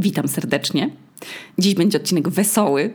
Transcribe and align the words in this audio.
Witam 0.00 0.28
serdecznie. 0.28 0.90
Dziś 1.58 1.74
będzie 1.74 1.98
odcinek 1.98 2.28
wesoły, 2.28 2.90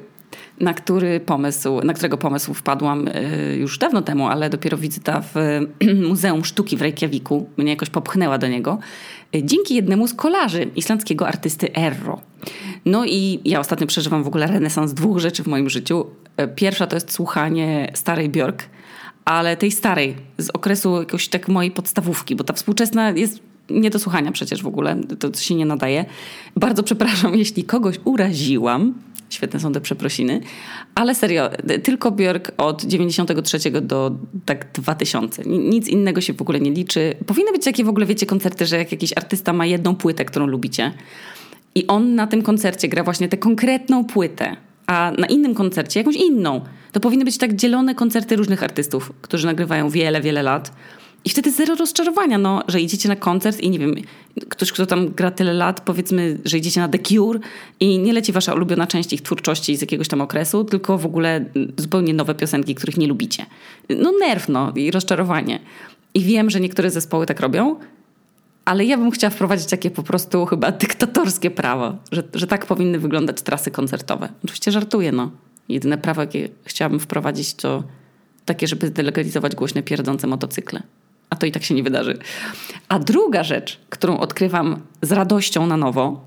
na, 0.60 0.74
który 0.74 1.20
pomysł, 1.20 1.82
na 1.84 1.94
którego 1.94 2.18
pomysł 2.18 2.54
wpadłam 2.54 3.08
y, 3.08 3.58
już 3.60 3.78
dawno 3.78 4.02
temu, 4.02 4.28
ale 4.28 4.50
dopiero 4.50 4.78
wizyta 4.78 5.24
w 5.34 5.36
Muzeum 6.10 6.46
Sztuki 6.46 6.78
w 6.78 6.82
Reykjaviku 6.82 7.50
mnie 7.58 7.70
jakoś 7.70 7.90
popchnęła 7.90 8.38
do 8.38 8.48
niego. 8.48 8.80
Y, 9.36 9.44
dzięki 9.44 9.76
jednemu 9.76 10.08
z 10.08 10.14
kolarzy 10.14 10.70
islandzkiego 10.76 11.28
artysty 11.28 11.76
Erro. 11.76 12.22
No 12.86 13.06
i 13.06 13.40
ja 13.46 13.60
ostatnio 13.60 13.88
przeżywam 13.88 14.24
w 14.24 14.28
ogóle 14.28 14.48
renesans 14.48 14.94
dwóch 14.94 15.20
rzeczy 15.20 15.44
w 15.44 15.48
moim 15.48 15.70
życiu. 15.70 16.06
Y, 16.42 16.48
pierwsza 16.48 16.88
to 16.88 16.96
jest 16.96 17.12
słuchanie 17.12 17.92
starej 17.94 18.30
Björk, 18.30 18.64
ale 19.26 19.58
tej 19.58 19.72
starej, 19.72 20.16
z 20.38 20.50
okresu 20.50 21.00
jakoś 21.00 21.28
tak 21.28 21.48
mojej 21.48 21.72
podstawówki, 21.72 22.36
bo 22.36 22.44
ta 22.44 22.54
współczesna 22.54 23.10
jest 23.12 23.55
nie 23.70 23.90
do 23.90 24.00
słuchania 24.00 24.32
przecież 24.32 24.64
w 24.64 24.68
ogóle, 24.68 24.98
to, 25.20 25.30
to 25.30 25.40
się 25.40 25.56
nie 25.56 25.66
nadaje. 25.66 26.06
Bardzo 26.56 26.84
przepraszam, 26.84 27.36
jeśli 27.44 27.64
kogoś 27.64 27.96
uraziłam. 28.04 28.94
Świetne 29.30 29.60
są 29.60 29.72
te 29.72 29.82
przeprosiny. 29.82 30.42
Ale 30.96 31.16
serio, 31.16 31.50
tylko 31.84 32.12
Björk 32.12 32.52
od 32.58 32.86
93 32.86 33.72
do 33.82 34.12
tak 34.46 34.72
2000. 34.74 35.44
Nic 35.46 35.88
innego 35.88 36.22
się 36.22 36.34
w 36.34 36.42
ogóle 36.42 36.60
nie 36.60 36.72
liczy. 36.72 37.16
Powinny 37.26 37.52
być 37.52 37.64
takie 37.66 37.84
w 37.84 37.90
ogóle, 37.90 38.06
wiecie, 38.06 38.26
koncerty, 38.26 38.66
że 38.66 38.78
jak 38.78 38.92
jakiś 38.92 39.14
artysta 39.18 39.54
ma 39.54 39.66
jedną 39.66 39.96
płytę, 39.96 40.26
którą 40.26 40.48
lubicie 40.48 40.92
i 41.76 41.88
on 41.88 42.16
na 42.16 42.28
tym 42.28 42.42
koncercie 42.42 42.88
gra 42.88 43.04
właśnie 43.04 43.28
tę 43.28 43.38
konkretną 43.38 44.06
płytę, 44.06 44.56
a 44.88 45.12
na 45.18 45.28
innym 45.28 45.56
koncercie 45.56 46.00
jakąś 46.00 46.16
inną. 46.16 46.62
To 46.92 47.00
powinny 47.00 47.26
być 47.26 47.38
tak 47.38 47.56
dzielone 47.56 47.96
koncerty 47.96 48.36
różnych 48.36 48.64
artystów, 48.64 49.12
którzy 49.22 49.46
nagrywają 49.46 49.90
wiele, 49.90 50.22
wiele 50.22 50.44
lat 50.44 50.72
i 51.26 51.30
wtedy 51.30 51.52
zero 51.52 51.76
rozczarowania, 51.76 52.38
no, 52.38 52.64
że 52.68 52.82
idziecie 52.82 53.10
na 53.10 53.16
koncert 53.16 53.60
i 53.60 53.70
nie 53.70 53.80
wiem, 53.80 53.96
ktoś, 54.50 54.72
kto 54.72 54.86
tam 54.86 55.10
gra 55.10 55.32
tyle 55.32 55.54
lat, 55.54 55.82
powiedzmy, 55.82 56.40
że 56.46 56.58
idziecie 56.58 56.82
na 56.82 56.88
The 56.88 57.00
Cure 57.00 57.40
i 57.80 58.00
nie 58.00 58.14
leci 58.14 58.32
wasza 58.32 58.54
ulubiona 58.54 58.88
część 58.88 59.14
ich 59.14 59.22
twórczości 59.22 59.78
z 59.78 59.82
jakiegoś 59.82 60.08
tam 60.08 60.22
okresu, 60.22 60.64
tylko 60.64 60.98
w 60.98 61.06
ogóle 61.06 61.46
zupełnie 61.78 62.14
nowe 62.14 62.36
piosenki, 62.36 62.76
których 62.76 62.98
nie 62.98 63.08
lubicie. 63.08 63.46
No 63.90 64.12
nerw, 64.20 64.50
no 64.50 64.74
i 64.76 64.92
rozczarowanie. 64.92 65.60
I 66.14 66.22
wiem, 66.22 66.50
że 66.50 66.60
niektóre 66.60 66.92
zespoły 66.92 67.26
tak 67.26 67.40
robią, 67.40 67.76
ale 68.66 68.86
ja 68.86 68.98
bym 68.98 69.12
chciała 69.12 69.32
wprowadzić 69.32 69.68
takie 69.68 69.92
po 69.92 70.04
prostu 70.04 70.46
chyba 70.46 70.72
dyktatorskie 70.72 71.52
prawo, 71.52 71.96
że, 72.12 72.24
że 72.34 72.48
tak 72.48 72.66
powinny 72.66 73.00
wyglądać 73.00 73.42
trasy 73.42 73.72
koncertowe. 73.72 74.30
Oczywiście 74.44 74.72
żartuję, 74.72 75.12
no. 75.12 75.32
Jedyne 75.70 75.98
prawo, 75.98 76.22
jakie 76.22 76.50
chciałabym 76.66 77.00
wprowadzić, 77.00 77.54
to 77.54 77.84
takie, 78.46 78.68
żeby 78.68 78.88
zdelegalizować 78.88 79.56
głośne 79.56 79.84
pierdzące 79.84 80.28
motocykle 80.28 80.82
a 81.30 81.36
to 81.36 81.46
i 81.46 81.52
tak 81.52 81.64
się 81.64 81.74
nie 81.74 81.84
wydarzy. 81.84 82.18
A 82.90 83.00
druga 83.00 83.44
rzecz, 83.44 83.80
którą 83.90 84.18
odkrywam 84.18 84.80
z 85.02 85.12
radością 85.12 85.68
na 85.68 85.78
nowo, 85.78 86.26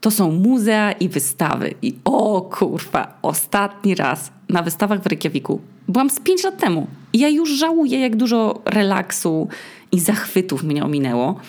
to 0.00 0.10
są 0.10 0.32
muzea 0.32 0.92
i 0.92 1.08
wystawy. 1.08 1.74
I 1.82 1.94
o 2.04 2.40
kurwa, 2.42 3.18
ostatni 3.22 3.94
raz 3.94 4.32
na 4.48 4.62
wystawach 4.62 5.02
w 5.02 5.06
Reykjaviku 5.06 5.60
byłam 5.88 6.10
z 6.10 6.20
5 6.20 6.44
lat 6.44 6.58
temu. 6.58 6.86
I 7.12 7.18
ja 7.18 7.28
już 7.28 7.50
żałuję, 7.50 8.00
jak 8.00 8.16
dużo 8.16 8.62
relaksu 8.64 9.48
i 9.92 10.00
zachwytów 10.00 10.62
mnie 10.62 10.84
ominęło 10.84 11.40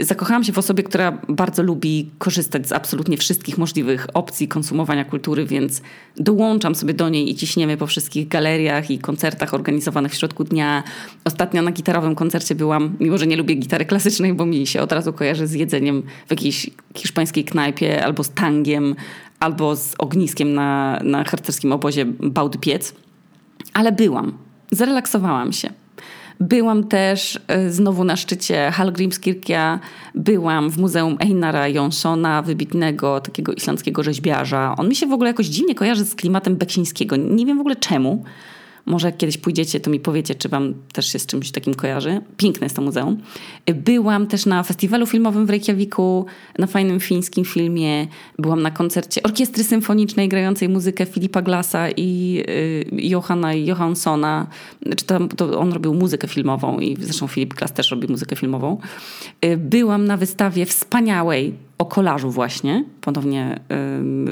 zakochałam 0.00 0.44
się 0.44 0.52
w 0.52 0.58
osobie, 0.58 0.82
która 0.82 1.18
bardzo 1.28 1.62
lubi 1.62 2.10
korzystać 2.18 2.68
z 2.68 2.72
absolutnie 2.72 3.16
wszystkich 3.16 3.58
możliwych 3.58 4.06
opcji 4.14 4.48
konsumowania 4.48 5.04
kultury, 5.04 5.46
więc 5.46 5.82
dołączam 6.16 6.74
sobie 6.74 6.94
do 6.94 7.08
niej 7.08 7.30
i 7.30 7.34
ciśniemy 7.34 7.76
po 7.76 7.86
wszystkich 7.86 8.28
galeriach 8.28 8.90
i 8.90 8.98
koncertach 8.98 9.54
organizowanych 9.54 10.12
w 10.12 10.14
środku 10.14 10.44
dnia. 10.44 10.82
Ostatnio 11.24 11.62
na 11.62 11.72
gitarowym 11.72 12.14
koncercie 12.14 12.54
byłam, 12.54 12.96
mimo 13.00 13.18
że 13.18 13.26
nie 13.26 13.36
lubię 13.36 13.54
gitary 13.54 13.84
klasycznej, 13.84 14.34
bo 14.34 14.46
mi 14.46 14.66
się 14.66 14.80
od 14.80 14.92
razu 14.92 15.12
kojarzy 15.12 15.46
z 15.46 15.52
jedzeniem 15.52 16.02
w 16.26 16.30
jakiejś 16.30 16.70
hiszpańskiej 16.94 17.44
knajpie 17.44 18.04
albo 18.04 18.24
z 18.24 18.30
tangiem, 18.30 18.94
albo 19.40 19.76
z 19.76 19.94
ogniskiem 19.98 20.54
na, 20.54 21.00
na 21.04 21.24
harcerskim 21.24 21.72
obozie 21.72 22.04
Bałdy 22.04 22.58
Piec. 22.58 22.94
Ale 23.74 23.92
byłam. 23.92 24.38
Zrelaksowałam 24.70 25.52
się. 25.52 25.85
Byłam 26.40 26.84
też 26.84 27.40
e, 27.48 27.70
znowu 27.70 28.04
na 28.04 28.16
szczycie 28.16 28.70
Hallgrímskirkja, 28.70 29.80
byłam 30.14 30.70
w 30.70 30.78
Muzeum 30.78 31.16
Einara 31.20 31.68
Jonssona, 31.68 32.42
wybitnego 32.42 33.20
takiego 33.20 33.52
islandzkiego 33.52 34.02
rzeźbiarza. 34.02 34.74
On 34.78 34.88
mi 34.88 34.96
się 34.96 35.06
w 35.06 35.12
ogóle 35.12 35.30
jakoś 35.30 35.46
dziwnie 35.46 35.74
kojarzy 35.74 36.04
z 36.04 36.14
klimatem 36.14 36.56
beksińskiego. 36.56 37.16
Nie 37.16 37.46
wiem 37.46 37.56
w 37.58 37.60
ogóle 37.60 37.76
czemu. 37.76 38.24
Może 38.86 39.08
jak 39.08 39.16
kiedyś 39.16 39.38
pójdziecie, 39.38 39.80
to 39.80 39.90
mi 39.90 40.00
powiecie, 40.00 40.34
czy 40.34 40.48
wam 40.48 40.74
też 40.92 41.12
się 41.12 41.18
z 41.18 41.26
czymś 41.26 41.50
takim 41.50 41.74
kojarzy. 41.74 42.20
Piękne 42.36 42.64
jest 42.64 42.76
to 42.76 42.82
muzeum. 42.82 43.16
Byłam 43.74 44.26
też 44.26 44.46
na 44.46 44.62
festiwalu 44.62 45.06
filmowym 45.06 45.46
w 45.46 45.50
Reykjaviku, 45.50 46.26
na 46.58 46.66
fajnym 46.66 47.00
fińskim 47.00 47.44
filmie. 47.44 48.06
Byłam 48.38 48.62
na 48.62 48.70
koncercie 48.70 49.22
orkiestry 49.22 49.64
symfonicznej 49.64 50.28
grającej 50.28 50.68
muzykę 50.68 51.06
Filipa 51.06 51.42
Glasa 51.42 51.90
i 51.90 52.42
y, 52.48 52.86
Johanna 52.92 53.54
Johanssona. 53.54 54.46
Czy 54.96 55.04
to, 55.04 55.28
to 55.36 55.58
on 55.58 55.72
robił 55.72 55.94
muzykę 55.94 56.28
filmową 56.28 56.80
i 56.80 56.96
zresztą 57.00 57.26
Filip 57.26 57.54
Glas 57.54 57.72
też 57.72 57.90
robi 57.90 58.08
muzykę 58.08 58.36
filmową. 58.36 58.78
Y, 59.44 59.56
byłam 59.56 60.04
na 60.04 60.16
wystawie 60.16 60.66
wspaniałej 60.66 61.65
o 61.78 61.84
kolażu 61.84 62.30
właśnie, 62.30 62.84
ponownie 63.00 63.60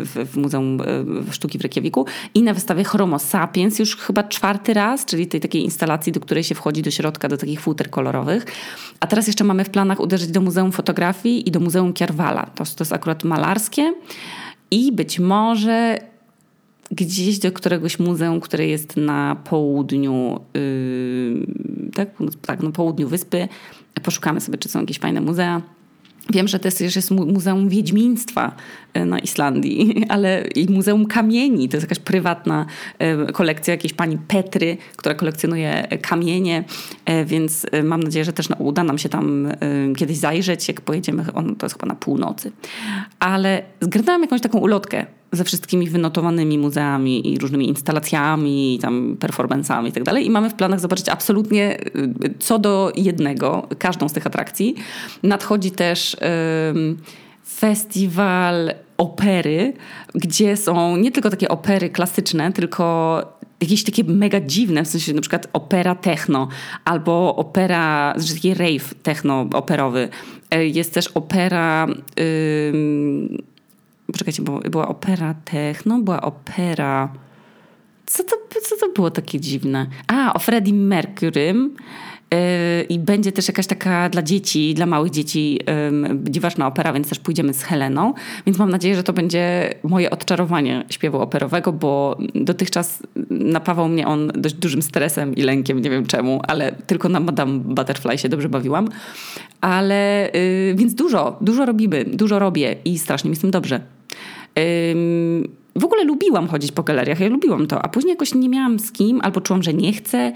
w, 0.04 0.28
w 0.32 0.36
Muzeum 0.36 0.82
Sztuki 1.30 1.58
w 1.58 1.60
Reykjaviku 1.60 2.06
i 2.34 2.42
na 2.42 2.54
wystawie 2.54 2.84
Chromo 2.84 3.18
Sapiens 3.18 3.78
już 3.78 3.96
chyba 3.96 4.22
czwarty 4.22 4.74
raz, 4.74 5.04
czyli 5.04 5.26
tej 5.26 5.40
takiej 5.40 5.62
instalacji, 5.62 6.12
do 6.12 6.20
której 6.20 6.44
się 6.44 6.54
wchodzi 6.54 6.82
do 6.82 6.90
środka, 6.90 7.28
do 7.28 7.36
takich 7.36 7.60
futer 7.60 7.90
kolorowych. 7.90 8.46
A 9.00 9.06
teraz 9.06 9.26
jeszcze 9.26 9.44
mamy 9.44 9.64
w 9.64 9.70
planach 9.70 10.00
uderzyć 10.00 10.30
do 10.30 10.40
Muzeum 10.40 10.72
Fotografii 10.72 11.48
i 11.48 11.50
do 11.50 11.60
Muzeum 11.60 11.92
Kierwala. 11.92 12.46
To, 12.54 12.64
to 12.64 12.84
jest 12.84 12.92
akurat 12.92 13.24
malarskie 13.24 13.94
i 14.70 14.92
być 14.92 15.18
może 15.18 15.98
gdzieś 16.90 17.38
do 17.38 17.52
któregoś 17.52 17.98
muzeum, 17.98 18.40
które 18.40 18.66
jest 18.66 18.96
na 18.96 19.36
południu, 19.44 20.40
yy, 20.54 21.46
tak, 21.94 22.08
tak, 22.46 22.62
na 22.62 22.70
południu 22.70 23.08
wyspy. 23.08 23.48
Poszukamy 24.02 24.40
sobie, 24.40 24.58
czy 24.58 24.68
są 24.68 24.80
jakieś 24.80 24.98
fajne 24.98 25.20
muzea. 25.20 25.62
Wiem, 26.30 26.48
że 26.48 26.58
to 26.58 26.68
jest, 26.68 27.10
Muzeum 27.10 27.68
Wiedźmiństwa 27.68 28.56
e, 28.94 29.04
na 29.04 29.18
Islandii, 29.18 30.04
ale 30.08 30.44
i 30.54 30.72
Muzeum 30.72 31.06
Kamieni. 31.06 31.68
To 31.68 31.76
jest 31.76 31.84
jakaś 31.84 31.98
prywatna 31.98 32.66
e, 32.98 33.32
kolekcja 33.32 33.74
jakiejś 33.74 33.92
pani 33.92 34.18
Petry, 34.28 34.76
która 34.96 35.14
kolekcjonuje 35.14 35.88
kamienie, 36.02 36.64
e, 37.04 37.24
więc 37.24 37.66
mam 37.84 38.02
nadzieję, 38.02 38.24
że 38.24 38.32
też 38.32 38.48
uda 38.58 38.84
nam 38.84 38.98
się 38.98 39.08
tam 39.08 39.48
kiedyś 39.96 40.16
zajrzeć, 40.16 40.68
jak 40.68 40.80
pojedziemy, 40.80 41.24
to 41.58 41.66
jest 41.66 41.74
chyba 41.74 41.86
na 41.86 41.94
północy. 41.94 42.52
Ale 43.18 43.62
zgarnęłam 43.80 44.22
jakąś 44.22 44.40
taką 44.40 44.58
ulotkę 44.58 45.06
ze 45.34 45.44
wszystkimi 45.44 45.88
wynotowanymi 45.88 46.58
muzeami 46.58 47.32
i 47.32 47.38
różnymi 47.38 47.68
instalacjami, 47.68 48.74
i 48.74 48.78
tam 48.78 49.16
performancami 49.20 49.88
i 49.88 49.92
tak. 49.92 50.18
I 50.22 50.30
mamy 50.30 50.50
w 50.50 50.54
planach 50.54 50.80
zobaczyć 50.80 51.08
absolutnie 51.08 51.80
y, 51.80 52.34
co 52.38 52.58
do 52.58 52.92
jednego, 52.96 53.68
każdą 53.78 54.08
z 54.08 54.12
tych 54.12 54.26
atrakcji. 54.26 54.74
Nadchodzi 55.22 55.70
też 55.70 56.16
festiwal 57.46 58.74
opery, 58.96 59.72
gdzie 60.14 60.56
są 60.56 60.96
nie 60.96 61.12
tylko 61.12 61.30
takie 61.30 61.48
opery 61.48 61.90
klasyczne, 61.90 62.52
tylko 62.52 63.22
jakieś 63.60 63.84
takie 63.84 64.04
mega 64.04 64.40
dziwne, 64.40 64.84
w 64.84 64.88
sensie 64.88 65.12
na 65.12 65.20
przykład 65.20 65.48
opera 65.52 65.94
techno 65.94 66.48
albo 66.84 67.36
opera, 67.36 68.14
znaczy 68.16 68.34
taki 68.34 68.54
rave 68.54 68.94
techno 69.02 69.46
operowy. 69.52 70.08
E, 70.50 70.66
jest 70.66 70.94
też 70.94 71.08
opera... 71.08 71.86
poczekajcie, 74.14 74.42
bo 74.42 74.60
była 74.60 74.88
opera 74.88 75.34
techno, 75.44 75.98
była 75.98 76.22
opera... 76.22 77.12
Co 78.06 78.24
to, 78.24 78.36
co 78.62 78.76
to 78.76 78.92
było 78.94 79.10
takie 79.10 79.40
dziwne? 79.40 79.86
A, 80.06 80.34
o 80.34 80.38
Freddie 80.38 80.74
Mercurym. 80.74 81.76
Yy, 82.32 82.82
I 82.88 82.98
będzie 82.98 83.32
też 83.32 83.48
jakaś 83.48 83.66
taka 83.66 84.08
dla 84.08 84.22
dzieci, 84.22 84.74
dla 84.74 84.86
małych 84.86 85.10
dzieci 85.10 85.54
yy, 85.54 86.18
dziwaczna 86.30 86.66
opera, 86.66 86.92
więc 86.92 87.08
też 87.08 87.18
pójdziemy 87.18 87.54
z 87.54 87.62
Heleną. 87.62 88.14
Więc 88.46 88.58
mam 88.58 88.70
nadzieję, 88.70 88.96
że 88.96 89.02
to 89.02 89.12
będzie 89.12 89.74
moje 89.82 90.10
odczarowanie 90.10 90.84
śpiewu 90.90 91.20
operowego, 91.20 91.72
bo 91.72 92.18
dotychczas 92.34 93.02
napawał 93.30 93.88
mnie 93.88 94.06
on 94.06 94.32
dość 94.34 94.54
dużym 94.54 94.82
stresem 94.82 95.34
i 95.34 95.42
lękiem, 95.42 95.82
nie 95.82 95.90
wiem 95.90 96.06
czemu, 96.06 96.40
ale 96.48 96.72
tylko 96.72 97.08
na 97.08 97.20
Madame 97.20 97.58
Butterfly 97.58 98.18
się 98.18 98.28
dobrze 98.28 98.48
bawiłam. 98.48 98.88
Ale 99.60 100.30
yy, 100.34 100.74
więc 100.74 100.94
dużo, 100.94 101.36
dużo 101.40 101.66
robimy, 101.66 102.04
dużo 102.04 102.38
robię 102.38 102.76
i 102.84 102.98
strasznie 102.98 103.30
mi 103.30 103.36
z 103.36 103.40
tym 103.40 103.50
dobrze 103.50 103.80
w 105.76 105.84
ogóle 105.84 106.04
lubiłam 106.04 106.48
chodzić 106.48 106.72
po 106.72 106.82
galeriach, 106.82 107.20
ja 107.20 107.28
lubiłam 107.28 107.66
to, 107.66 107.82
a 107.82 107.88
później 107.88 108.10
jakoś 108.10 108.34
nie 108.34 108.48
miałam 108.48 108.78
z 108.78 108.92
kim, 108.92 109.20
albo 109.22 109.40
czułam, 109.40 109.62
że 109.62 109.74
nie 109.74 109.92
chcę, 109.92 110.32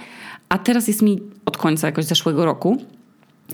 a 0.49 0.59
teraz 0.59 0.89
jest 0.89 1.03
mi 1.03 1.21
od 1.45 1.57
końca 1.57 1.87
jakoś 1.87 2.05
zeszłego 2.05 2.45
roku 2.45 2.83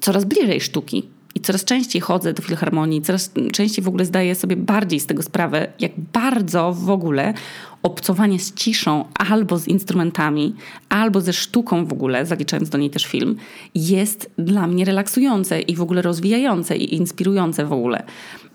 coraz 0.01 0.25
bliżej 0.25 0.61
sztuki. 0.61 1.09
I 1.37 1.41
coraz 1.41 1.65
częściej 1.65 2.01
chodzę 2.01 2.33
do 2.33 2.43
filharmonii, 2.43 3.03
coraz 3.03 3.33
częściej 3.53 3.85
w 3.85 3.89
ogóle 3.89 4.05
zdaję 4.05 4.35
sobie 4.35 4.57
bardziej 4.57 5.01
z 5.01 5.07
tego 5.07 5.23
sprawę, 5.23 5.73
jak 5.81 5.93
bardzo 6.13 6.73
w 6.73 6.91
ogóle 6.91 7.35
obcowanie 7.83 8.39
z 8.39 8.55
ciszą 8.55 9.05
albo 9.15 9.59
z 9.59 9.69
instrumentami, 9.69 10.55
albo 10.89 11.21
ze 11.21 11.33
sztuką 11.33 11.87
w 11.87 11.93
ogóle, 11.93 12.27
zaliczając 12.27 12.71
do 12.71 12.79
niej 12.79 12.91
też 12.91 13.07
film, 13.07 13.37
jest 13.75 14.31
dla 14.39 14.67
mnie 14.67 14.85
relaksujące 14.85 15.61
i 15.61 15.77
w 15.77 15.83
ogóle 15.83 16.03
rozwijające 16.03 16.77
i 16.77 16.95
inspirujące 16.95 17.67
w 17.67 17.73
ogóle. 17.73 18.03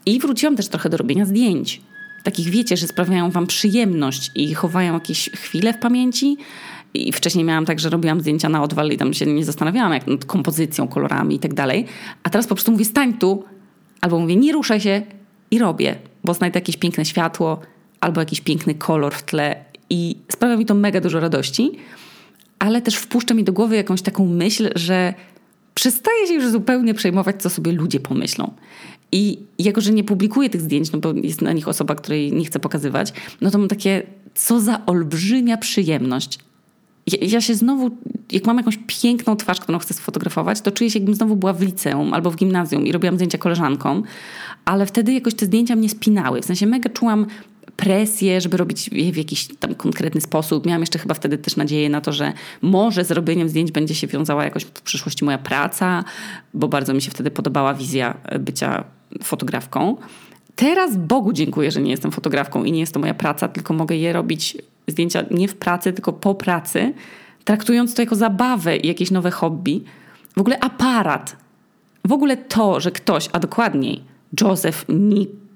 I 0.06 0.20
wróciłam 0.20 0.56
też 0.56 0.68
trochę 0.68 0.90
do 0.90 0.98
robienia 0.98 1.26
zdjęć. 1.26 1.82
Takich 2.24 2.50
wiecie, 2.50 2.78
że 2.78 2.88
sprawiają 2.88 3.32
wam 3.32 3.48
przyjemność 3.48 4.32
i 4.36 4.54
chowają 4.54 4.94
jakieś 4.94 5.30
chwile 5.30 5.74
w 5.74 5.78
pamięci. 5.78 6.38
I 6.94 7.14
wcześniej 7.14 7.46
miałam 7.46 7.66
tak, 7.66 7.80
że 7.80 7.90
robiłam 7.90 8.22
zdjęcia 8.22 8.50
na 8.50 8.64
odwal 8.64 8.90
i 8.90 8.98
tam 8.98 9.14
się 9.14 9.26
nie 9.26 9.46
zastanawiałam 9.46 9.94
jak 9.94 10.08
nad 10.08 10.26
kompozycją, 10.26 10.88
kolorami 10.88 11.36
i 11.36 11.40
tak 11.40 11.54
dalej. 11.54 11.86
A 12.24 12.30
teraz 12.30 12.48
po 12.48 12.56
prostu 12.56 12.72
mówię 12.72 12.86
stań 12.86 13.14
tu, 13.14 13.44
albo 14.02 14.20
mówię 14.20 14.36
nie 14.36 14.54
ruszaj 14.54 14.82
się 14.82 15.02
i 15.52 15.60
robię, 15.60 15.96
bo 16.24 16.34
znajdę 16.34 16.58
jakieś 16.58 16.78
piękne 16.78 17.06
światło 17.06 17.60
albo 18.02 18.22
jakiś 18.22 18.42
piękny 18.42 18.76
kolor 18.76 19.16
w 19.16 19.24
tle 19.24 19.66
i 19.90 20.16
sprawia 20.32 20.58
mi 20.58 20.66
to 20.66 20.76
mega 20.76 21.02
dużo 21.02 21.20
radości, 21.20 21.72
ale 22.60 22.82
też 22.82 22.96
wpuszcza 22.96 23.34
mi 23.34 23.44
do 23.44 23.54
głowy 23.54 23.76
jakąś 23.76 24.02
taką 24.02 24.26
myśl, 24.26 24.70
że 24.76 25.14
przestaję 25.74 26.28
się 26.28 26.34
już 26.34 26.48
zupełnie 26.48 26.94
przejmować, 26.94 27.42
co 27.42 27.50
sobie 27.50 27.72
ludzie 27.72 28.00
pomyślą. 28.00 28.54
I 29.12 29.40
jako, 29.60 29.82
że 29.82 29.92
nie 29.92 30.04
publikuję 30.04 30.50
tych 30.50 30.62
zdjęć, 30.62 30.92
no 30.92 31.00
bo 31.00 31.14
jest 31.14 31.42
na 31.42 31.54
nich 31.54 31.68
osoba, 31.68 31.96
której 31.96 32.32
nie 32.32 32.46
chcę 32.46 32.60
pokazywać, 32.60 33.14
no 33.42 33.52
to 33.52 33.58
mam 33.58 33.68
takie, 33.68 34.04
co 34.36 34.60
za 34.60 34.86
olbrzymia 34.86 35.58
przyjemność. 35.58 36.40
Ja, 37.08 37.18
ja 37.22 37.42
się 37.42 37.56
znowu, 37.56 37.92
jak 38.32 38.46
mam 38.46 38.58
jakąś 38.58 38.80
piękną 39.02 39.36
twarz, 39.36 39.60
którą 39.60 39.80
chcę 39.80 39.94
sfotografować, 39.94 40.62
to 40.62 40.72
czuję 40.72 40.92
się, 40.92 41.00
jakbym 41.00 41.16
znowu 41.16 41.36
była 41.36 41.54
w 41.54 41.62
liceum 41.62 42.14
albo 42.14 42.32
w 42.32 42.36
gimnazjum 42.36 42.88
i 42.88 42.92
robiłam 42.92 43.16
zdjęcia 43.16 43.38
koleżankom, 43.38 44.04
ale 44.66 44.86
wtedy 44.86 45.14
jakoś 45.14 45.34
te 45.34 45.46
zdjęcia 45.46 45.76
mnie 45.76 45.90
spinały. 45.90 46.42
W 46.42 46.46
sensie 46.46 46.66
mega 46.66 46.90
czułam 46.90 47.26
presję, 47.80 48.42
żeby 48.42 48.58
robić 48.58 48.88
je 48.88 49.12
w 49.12 49.18
jakiś 49.18 49.48
tam 49.60 49.76
konkretny 49.76 50.22
sposób. 50.22 50.66
Miałam 50.66 50.82
jeszcze 50.82 51.00
chyba 51.00 51.14
wtedy 51.14 51.38
też 51.38 51.56
nadzieję 51.56 51.90
na 51.90 52.02
to, 52.02 52.14
że 52.14 52.34
może 52.62 53.06
z 53.06 53.12
robieniem 53.12 53.50
zdjęć 53.50 53.72
będzie 53.72 53.96
się 53.96 54.08
wiązała 54.08 54.44
jakoś 54.44 54.64
w 54.64 54.82
przyszłości 54.82 55.26
moja 55.26 55.38
praca, 55.38 56.04
bo 56.54 56.68
bardzo 56.68 56.94
mi 56.94 57.02
się 57.02 57.12
wtedy 57.12 57.32
podobała 57.32 57.74
wizja 57.74 58.18
bycia 58.40 58.84
fotografką. 59.24 59.98
Teraz 60.56 60.98
Bogu 60.98 61.34
dziękuję, 61.34 61.72
że 61.72 61.82
nie 61.82 61.92
jestem 61.92 62.12
fotografką 62.12 62.64
i 62.64 62.72
nie 62.72 62.80
jest 62.80 62.94
to 62.94 63.00
moja 63.00 63.14
praca, 63.14 63.48
tylko 63.48 63.74
mogę 63.74 63.96
je 63.96 64.14
robić 64.14 64.58
zdjęcia 64.88 65.24
nie 65.32 65.48
w 65.48 65.56
pracy, 65.56 65.94
tylko 65.94 66.14
po 66.14 66.36
pracy, 66.36 66.94
traktując 67.44 67.96
to 67.96 68.02
jako 68.02 68.16
zabawę 68.16 68.78
i 68.78 68.88
jakieś 68.88 69.12
nowe 69.12 69.32
hobby. 69.32 69.82
W 70.38 70.42
ogóle 70.42 70.60
aparat. 70.60 71.36
W 72.06 72.12
ogóle 72.12 72.38
to, 72.38 72.80
że 72.80 72.92
ktoś, 72.92 73.30
a 73.34 73.40
dokładniej 73.40 74.04
Joseph 74.42 74.86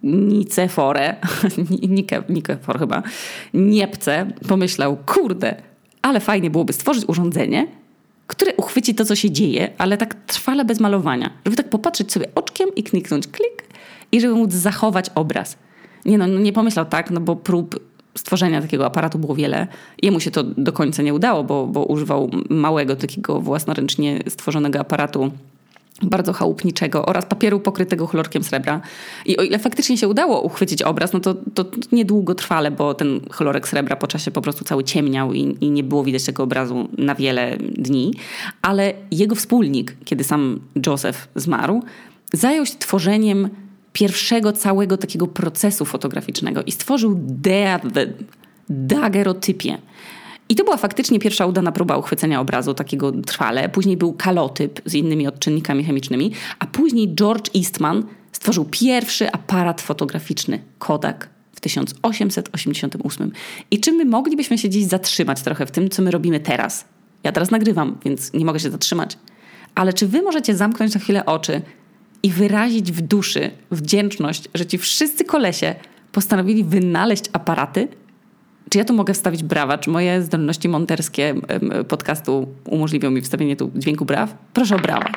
Nicefore, 0.04 1.16
Nikefor 2.30 2.80
chyba, 2.80 3.04
Niepce, 3.54 4.28
pomyślał, 4.48 4.98
kurde, 5.06 5.56
ale 6.02 6.20
fajnie 6.20 6.50
byłoby 6.50 6.74
stworzyć 6.74 7.04
urządzenie, 7.08 7.68
uchwyci 8.74 8.96
to, 8.96 9.06
co 9.06 9.16
się 9.16 9.32
dzieje, 9.32 9.70
ale 9.78 9.98
tak 9.98 10.14
trwale 10.14 10.66
bez 10.66 10.80
malowania. 10.80 11.30
Żeby 11.46 11.58
tak 11.58 11.70
popatrzeć 11.70 12.12
sobie 12.12 12.28
oczkiem 12.36 12.76
i 12.76 12.84
kliknąć 12.84 13.28
klik 13.28 13.64
i 14.12 14.22
żeby 14.22 14.34
móc 14.34 14.54
zachować 14.54 15.10
obraz. 15.16 15.58
Nie 16.06 16.18
no, 16.18 16.28
nie 16.28 16.54
pomyślał 16.54 16.86
tak, 16.86 17.12
no 17.12 17.20
bo 17.20 17.36
prób 17.36 17.80
stworzenia 18.18 18.62
takiego 18.62 18.86
aparatu 18.86 19.20
było 19.20 19.36
wiele. 19.36 19.68
Jemu 20.02 20.20
się 20.20 20.32
to 20.32 20.44
do 20.44 20.74
końca 20.74 21.04
nie 21.04 21.14
udało, 21.14 21.44
bo, 21.44 21.68
bo 21.68 21.86
używał 21.86 22.30
małego, 22.50 22.96
takiego 22.96 23.42
własnoręcznie 23.42 24.20
stworzonego 24.30 24.80
aparatu 24.80 25.32
bardzo 26.04 26.34
chałupniczego 26.34 27.06
oraz 27.06 27.26
papieru 27.26 27.60
pokrytego 27.60 28.08
chlorkiem 28.08 28.44
srebra. 28.44 28.82
I 29.26 29.38
o 29.38 29.44
ile 29.44 29.60
faktycznie 29.60 29.98
się 29.98 30.08
udało 30.08 30.42
uchwycić 30.42 30.82
obraz, 30.82 31.14
no 31.14 31.20
to, 31.20 31.34
to 31.34 31.66
niedługo 31.92 32.36
trwale, 32.36 32.72
bo 32.72 32.94
ten 32.94 33.22
chlorek 33.32 33.68
srebra 33.68 33.96
po 33.96 34.08
czasie 34.08 34.32
po 34.32 34.42
prostu 34.42 34.66
cały 34.66 34.84
ciemniał 34.84 35.34
i, 35.34 35.58
i 35.62 35.72
nie 35.72 35.84
było 35.84 36.04
widać 36.04 36.24
tego 36.24 36.44
obrazu 36.44 36.88
na 36.98 37.16
wiele 37.16 37.58
dni. 37.58 38.14
Ale 38.62 38.94
jego 39.12 39.36
wspólnik, 39.36 39.96
kiedy 40.06 40.24
sam 40.24 40.60
Joseph 40.88 41.28
zmarł, 41.36 41.84
zajął 42.34 42.66
się 42.66 42.76
tworzeniem 42.76 43.50
pierwszego 43.94 44.52
całego 44.52 44.98
takiego 44.98 45.28
procesu 45.28 45.86
fotograficznego 45.86 46.64
i 46.64 46.72
stworzył 46.72 47.20
dagerotypię. 48.70 49.78
I 50.50 50.56
to 50.56 50.64
była 50.64 50.78
faktycznie 50.78 51.20
pierwsza 51.20 51.46
udana 51.46 51.72
próba 51.72 51.98
uchwycenia 51.98 52.42
obrazu 52.42 52.74
takiego 52.74 53.12
trwale. 53.12 53.70
Później 53.70 53.98
był 53.98 54.14
kalotyp 54.14 54.82
z 54.86 54.94
innymi 54.94 55.28
odczynnikami 55.28 55.84
chemicznymi, 55.84 56.32
a 56.60 56.66
później 56.66 57.16
George 57.16 57.50
Eastman 57.56 58.04
stworzył 58.32 58.66
pierwszy 58.72 59.32
aparat 59.32 59.82
fotograficzny 59.82 60.64
Kodak 60.80 61.30
w 61.56 61.60
1888. 61.60 63.32
I 63.72 63.80
czy 63.80 63.92
my 63.92 64.06
moglibyśmy 64.06 64.58
się 64.58 64.70
dziś 64.70 64.86
zatrzymać 64.86 65.42
trochę 65.42 65.66
w 65.66 65.72
tym, 65.72 65.90
co 65.90 66.02
my 66.02 66.12
robimy 66.12 66.40
teraz? 66.40 66.86
Ja 67.24 67.32
teraz 67.32 67.52
nagrywam, 67.52 67.98
więc 68.06 68.34
nie 68.34 68.46
mogę 68.46 68.60
się 68.60 68.70
zatrzymać. 68.70 69.18
Ale 69.76 69.94
czy 69.94 70.08
wy 70.08 70.22
możecie 70.22 70.56
zamknąć 70.56 70.94
na 70.94 71.00
chwilę 71.00 71.26
oczy 71.26 71.62
i 72.24 72.30
wyrazić 72.30 72.92
w 72.92 73.02
duszy 73.02 73.52
wdzięczność, 73.72 74.50
że 74.54 74.66
ci 74.66 74.78
wszyscy 74.78 75.26
kolesie 75.26 75.76
postanowili 76.12 76.64
wynaleźć 76.64 77.24
aparaty, 77.34 77.88
czy 78.74 78.78
ja 78.78 78.86
tu 78.86 78.94
mogę 78.94 79.14
wstawić 79.14 79.44
brawa? 79.44 79.78
Czy 79.78 79.90
moje 79.90 80.22
zdolności 80.22 80.70
monterskie 80.70 81.36
podcastu 81.88 82.48
umożliwią 82.66 83.12
mi 83.12 83.22
wstawienie 83.22 83.56
tu 83.56 83.72
dźwięku 83.76 84.06
braw? 84.06 84.36
Proszę 84.54 84.76
o 84.76 84.80
brawa. 84.80 85.12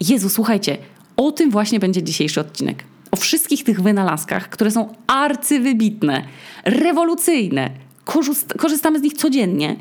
Jezu, 0.00 0.28
słuchajcie, 0.28 0.76
o 1.16 1.32
tym 1.32 1.50
właśnie 1.50 1.80
będzie 1.80 2.02
dzisiejszy 2.02 2.40
odcinek. 2.40 2.84
O 3.10 3.16
wszystkich 3.16 3.64
tych 3.64 3.80
wynalazkach, 3.80 4.48
które 4.48 4.70
są 4.70 4.94
arcywybitne, 5.06 6.24
rewolucyjne, 6.64 7.70
korzystamy 8.58 8.98
z 8.98 9.02
nich 9.02 9.12
codziennie 9.12 9.76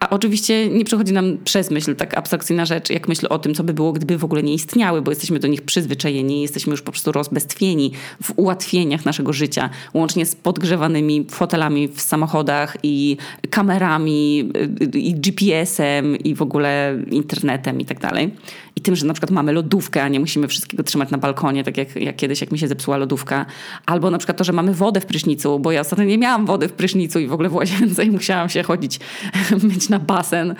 a 0.00 0.10
oczywiście 0.10 0.68
nie 0.68 0.84
przychodzi 0.84 1.12
nam 1.12 1.38
przez 1.44 1.70
myśl 1.70 1.96
tak 1.96 2.18
abstrakcyjna 2.18 2.64
rzecz, 2.64 2.90
jak 2.90 3.08
myśl 3.08 3.26
o 3.30 3.38
tym, 3.38 3.54
co 3.54 3.64
by 3.64 3.74
było, 3.74 3.92
gdyby 3.92 4.18
w 4.18 4.24
ogóle 4.24 4.42
nie 4.42 4.54
istniały, 4.54 5.02
bo 5.02 5.10
jesteśmy 5.10 5.38
do 5.38 5.48
nich 5.48 5.62
przyzwyczajeni, 5.62 6.42
jesteśmy 6.42 6.70
już 6.70 6.82
po 6.82 6.92
prostu 6.92 7.12
rozbestwieni 7.12 7.92
w 8.22 8.32
ułatwieniach 8.36 9.04
naszego 9.04 9.32
życia, 9.32 9.70
łącznie 9.94 10.26
z 10.26 10.34
podgrzewanymi 10.34 11.26
fotelami 11.30 11.88
w 11.88 12.00
samochodach 12.00 12.76
i 12.82 13.16
kamerami, 13.50 14.52
i 14.94 15.14
GPS-em, 15.14 16.16
i 16.16 16.34
w 16.34 16.42
ogóle 16.42 16.98
internetem 17.10 17.80
i 17.80 17.84
tak 17.84 18.00
dalej. 18.00 18.30
I 18.76 18.80
tym, 18.80 18.96
że 18.96 19.06
na 19.06 19.14
przykład 19.14 19.30
mamy 19.30 19.52
lodówkę, 19.52 20.02
a 20.02 20.08
nie 20.08 20.20
musimy 20.20 20.48
wszystkiego 20.48 20.82
trzymać 20.82 21.10
na 21.10 21.18
balkonie, 21.18 21.64
tak 21.64 21.76
jak, 21.76 21.96
jak 21.96 22.16
kiedyś, 22.16 22.40
jak 22.40 22.52
mi 22.52 22.58
się 22.58 22.68
zepsuła 22.68 22.96
lodówka. 22.96 23.46
Albo 23.86 24.10
na 24.10 24.18
przykład 24.18 24.38
to, 24.38 24.44
że 24.44 24.52
mamy 24.52 24.74
wodę 24.74 25.00
w 25.00 25.06
prysznicu, 25.06 25.58
bo 25.58 25.72
ja 25.72 25.80
ostatnio 25.80 26.04
nie 26.04 26.18
miałam 26.18 26.46
wody 26.46 26.68
w 26.68 26.72
prysznicu 26.72 27.18
i 27.18 27.26
w 27.26 27.32
ogóle 27.32 27.48
w 27.48 27.54
łazience 27.54 28.04
i 28.04 28.10
musiałam 28.10 28.48
się 28.48 28.62
chodzić, 28.62 29.00
myć 29.68 29.85
na 29.88 29.98
basen. 29.98 30.54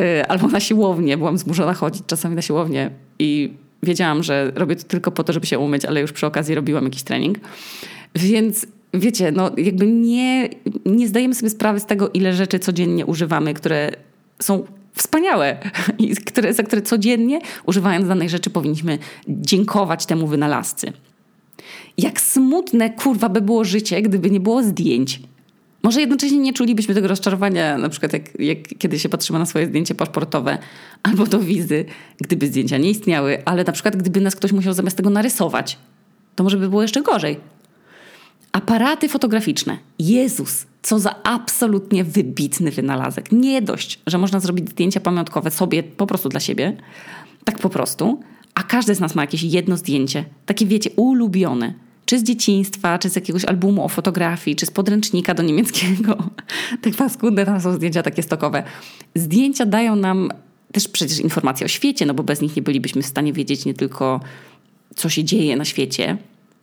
Y, 0.00 0.26
albo 0.26 0.48
na 0.48 0.60
siłownię, 0.60 1.16
byłam 1.16 1.38
zmuszona 1.38 1.74
chodzić 1.74 2.02
czasami 2.06 2.36
na 2.36 2.42
siłownię 2.42 2.90
i 3.18 3.52
wiedziałam, 3.82 4.22
że 4.22 4.52
robię 4.54 4.76
to 4.76 4.84
tylko 4.84 5.10
po 5.10 5.24
to, 5.24 5.32
żeby 5.32 5.46
się 5.46 5.58
umyć, 5.58 5.84
ale 5.84 6.00
już 6.00 6.12
przy 6.12 6.26
okazji 6.26 6.54
robiłam 6.54 6.84
jakiś 6.84 7.02
trening. 7.02 7.38
Więc 8.14 8.66
wiecie, 8.94 9.32
no 9.32 9.50
jakby 9.56 9.86
nie, 9.86 10.48
nie 10.86 11.08
zdajemy 11.08 11.34
sobie 11.34 11.50
sprawy 11.50 11.80
z 11.80 11.86
tego, 11.86 12.10
ile 12.10 12.32
rzeczy 12.32 12.58
codziennie 12.58 13.06
używamy, 13.06 13.54
które 13.54 13.90
są 14.38 14.64
wspaniałe 14.94 15.58
i 15.98 16.16
które, 16.16 16.54
za 16.54 16.62
które 16.62 16.82
codziennie, 16.82 17.40
używając 17.66 18.08
danej 18.08 18.28
rzeczy, 18.28 18.50
powinniśmy 18.50 18.98
dziękować 19.28 20.06
temu 20.06 20.26
wynalazcy. 20.26 20.92
Jak 21.98 22.20
smutne, 22.20 22.90
kurwa, 22.90 23.28
by 23.28 23.40
było 23.40 23.64
życie, 23.64 24.02
gdyby 24.02 24.30
nie 24.30 24.40
było 24.40 24.62
zdjęć. 24.62 25.20
Może 25.84 26.00
jednocześnie 26.00 26.38
nie 26.38 26.52
czulibyśmy 26.52 26.94
tego 26.94 27.08
rozczarowania, 27.08 27.78
na 27.78 27.88
przykład 27.88 28.12
jak, 28.12 28.40
jak 28.40 28.58
kiedy 28.78 28.98
się 28.98 29.08
patrzymy 29.08 29.38
na 29.38 29.46
swoje 29.46 29.66
zdjęcie 29.66 29.94
paszportowe 29.94 30.58
albo 31.02 31.26
do 31.26 31.40
wizy, 31.40 31.84
gdyby 32.20 32.46
zdjęcia 32.46 32.78
nie 32.78 32.90
istniały, 32.90 33.44
ale 33.44 33.64
na 33.64 33.72
przykład 33.72 33.96
gdyby 33.96 34.20
nas 34.20 34.36
ktoś 34.36 34.52
musiał 34.52 34.72
zamiast 34.72 34.96
tego 34.96 35.10
narysować, 35.10 35.78
to 36.36 36.44
może 36.44 36.56
by 36.56 36.68
było 36.68 36.82
jeszcze 36.82 37.02
gorzej. 37.02 37.40
Aparaty 38.52 39.08
fotograficzne. 39.08 39.78
Jezus, 39.98 40.66
co 40.82 40.98
za 40.98 41.22
absolutnie 41.22 42.04
wybitny 42.04 42.70
wynalazek. 42.70 43.32
Nie 43.32 43.62
dość, 43.62 44.00
że 44.06 44.18
można 44.18 44.40
zrobić 44.40 44.70
zdjęcia 44.70 45.00
pamiątkowe 45.00 45.50
sobie 45.50 45.82
po 45.82 46.06
prostu 46.06 46.28
dla 46.28 46.40
siebie, 46.40 46.76
tak 47.44 47.58
po 47.58 47.68
prostu, 47.68 48.20
a 48.54 48.62
każdy 48.62 48.94
z 48.94 49.00
nas 49.00 49.14
ma 49.14 49.22
jakieś 49.22 49.42
jedno 49.42 49.76
zdjęcie, 49.76 50.24
takie 50.46 50.66
wiecie, 50.66 50.90
ulubione. 50.96 51.74
Czy 52.06 52.18
z 52.18 52.22
dzieciństwa, 52.22 52.98
czy 52.98 53.10
z 53.10 53.16
jakiegoś 53.16 53.44
albumu 53.44 53.84
o 53.84 53.88
fotografii, 53.88 54.56
czy 54.56 54.66
z 54.66 54.70
podręcznika 54.70 55.34
do 55.34 55.42
niemieckiego. 55.42 56.16
tak 56.82 56.94
paskudne 56.94 57.46
tam 57.46 57.60
są 57.60 57.72
zdjęcia 57.72 58.02
takie 58.02 58.22
stokowe. 58.22 58.62
Zdjęcia 59.14 59.66
dają 59.66 59.96
nam 59.96 60.30
też 60.72 60.88
przecież 60.88 61.18
informacje 61.18 61.64
o 61.64 61.68
świecie, 61.68 62.06
no 62.06 62.14
bo 62.14 62.22
bez 62.22 62.40
nich 62.40 62.56
nie 62.56 62.62
bylibyśmy 62.62 63.02
w 63.02 63.06
stanie 63.06 63.32
wiedzieć 63.32 63.64
nie 63.64 63.74
tylko, 63.74 64.20
co 64.94 65.08
się 65.08 65.24
dzieje 65.24 65.56
na 65.56 65.64
świecie, 65.64 66.16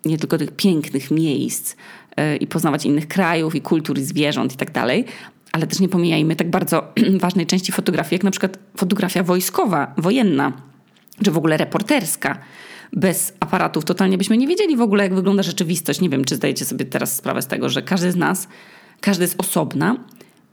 nie 0.05 0.17
tylko 0.17 0.37
tych 0.37 0.51
pięknych 0.51 1.11
miejsc 1.11 1.75
yy, 2.17 2.37
i 2.37 2.47
poznawać 2.47 2.85
innych 2.85 3.07
krajów 3.07 3.55
i 3.55 3.61
kultur 3.61 3.97
i 3.99 4.03
zwierząt 4.03 4.53
i 4.53 4.57
tak 4.57 4.71
dalej, 4.71 5.05
ale 5.51 5.67
też 5.67 5.79
nie 5.79 5.89
pomijajmy 5.89 6.35
tak 6.35 6.49
bardzo 6.49 6.93
ważnej 7.25 7.47
części 7.47 7.71
fotografii, 7.71 8.15
jak 8.15 8.23
na 8.23 8.31
przykład 8.31 8.57
fotografia 8.77 9.23
wojskowa, 9.23 9.93
wojenna, 9.97 10.53
czy 11.23 11.31
w 11.31 11.37
ogóle 11.37 11.57
reporterska. 11.57 12.37
Bez 12.93 13.33
aparatów 13.39 13.85
totalnie 13.85 14.17
byśmy 14.17 14.37
nie 14.37 14.47
wiedzieli 14.47 14.77
w 14.77 14.81
ogóle, 14.81 15.03
jak 15.03 15.15
wygląda 15.15 15.43
rzeczywistość. 15.43 16.01
Nie 16.01 16.09
wiem, 16.09 16.25
czy 16.25 16.35
zdajecie 16.35 16.65
sobie 16.65 16.85
teraz 16.85 17.15
sprawę 17.15 17.41
z 17.41 17.47
tego, 17.47 17.69
że 17.69 17.81
każdy 17.81 18.11
z 18.11 18.15
nas, 18.15 18.47
każdy 19.01 19.27
z 19.27 19.35
osobna, 19.37 19.97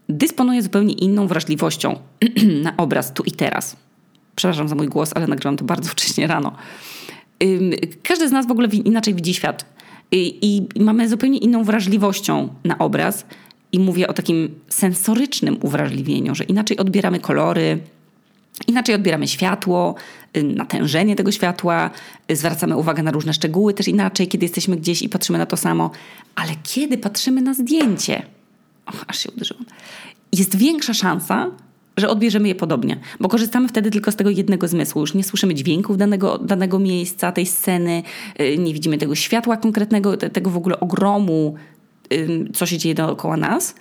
dysponuje 0.09 0.63
zupełnie 0.63 0.95
inną 0.95 1.27
wrażliwością 1.27 1.99
na 2.65 2.77
obraz 2.77 3.13
tu 3.13 3.23
i 3.23 3.31
teraz. 3.31 3.77
Przepraszam 4.37 4.69
za 4.69 4.75
mój 4.75 4.89
głos, 4.89 5.13
ale 5.15 5.27
nagrałam 5.27 5.57
to 5.57 5.65
bardzo 5.65 5.91
wcześnie 5.95 6.27
rano. 6.27 6.53
każdy 8.03 8.29
z 8.29 8.33
nas 8.33 8.47
w 8.47 8.51
ogóle 8.51 8.69
inaczej 8.69 9.15
widzi 9.15 9.35
świat. 9.35 9.65
I, 10.13 10.67
mamy 10.81 11.09
zupełnie 11.09 11.39
inną 11.39 11.65
wrażliwością 11.65 12.49
na 12.65 12.79
obraz. 12.79 13.27
I 13.73 13.79
mówię 13.79 14.09
o 14.09 14.13
takim 14.13 14.55
sensorycznym 14.69 15.57
uwrażliwieniu, 15.63 16.35
że 16.35 16.45
inaczej 16.45 16.77
odbieramy 16.77 17.21
kolory, 17.21 17.79
Inaczej 18.67 18.95
odbieramy 18.95 19.29
światło, 19.29 19.95
y, 20.37 20.43
natężenie 20.43 21.17
tego 21.17 21.33
światła, 21.33 21.91
y, 22.31 22.37
zwracamy 22.37 22.77
uwagę 22.77 23.03
na 23.03 23.11
różne 23.11 23.33
szczegóły 23.33 23.75
też 23.75 23.89
inaczej, 23.89 24.29
kiedy 24.29 24.45
jesteśmy 24.45 24.77
gdzieś 24.77 25.03
i 25.03 25.09
patrzymy 25.09 25.39
na 25.39 25.47
to 25.47 25.57
samo. 25.57 25.91
Ale 26.35 26.51
kiedy 26.63 26.99
patrzymy 26.99 27.43
na 27.43 27.55
zdjęcie, 27.55 28.23
och, 28.87 29.05
aż 29.07 29.19
się 29.19 29.31
uderzyłam, 29.31 29.65
jest 30.33 30.57
większa 30.57 30.95
szansa, 30.95 31.51
że 31.97 32.09
odbierzemy 32.09 32.49
je 32.49 32.55
podobnie, 32.55 33.01
bo 33.21 33.29
korzystamy 33.29 33.69
wtedy 33.69 33.91
tylko 33.91 34.13
z 34.13 34.17
tego 34.17 34.31
jednego 34.31 34.69
zmysłu. 34.69 35.01
Już 35.01 35.15
nie 35.15 35.25
słyszymy 35.25 35.55
dźwięków 35.55 35.97
danego, 35.97 36.39
danego 36.39 36.79
miejsca, 36.79 37.33
tej 37.33 37.47
sceny, 37.47 38.03
y, 38.41 38.59
nie 38.59 38.75
widzimy 38.75 38.99
tego 38.99 39.15
światła 39.15 39.57
konkretnego, 39.57 40.17
tego 40.17 40.51
w 40.51 40.57
ogóle 40.57 40.81
ogromu, 40.81 41.55
co 42.55 42.67
się 42.67 42.79
dzieje 42.79 42.95
dookoła 42.95 43.37
nas. 43.37 43.75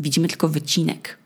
Widzimy 0.00 0.28
tylko 0.28 0.48
wycinek 0.48 1.18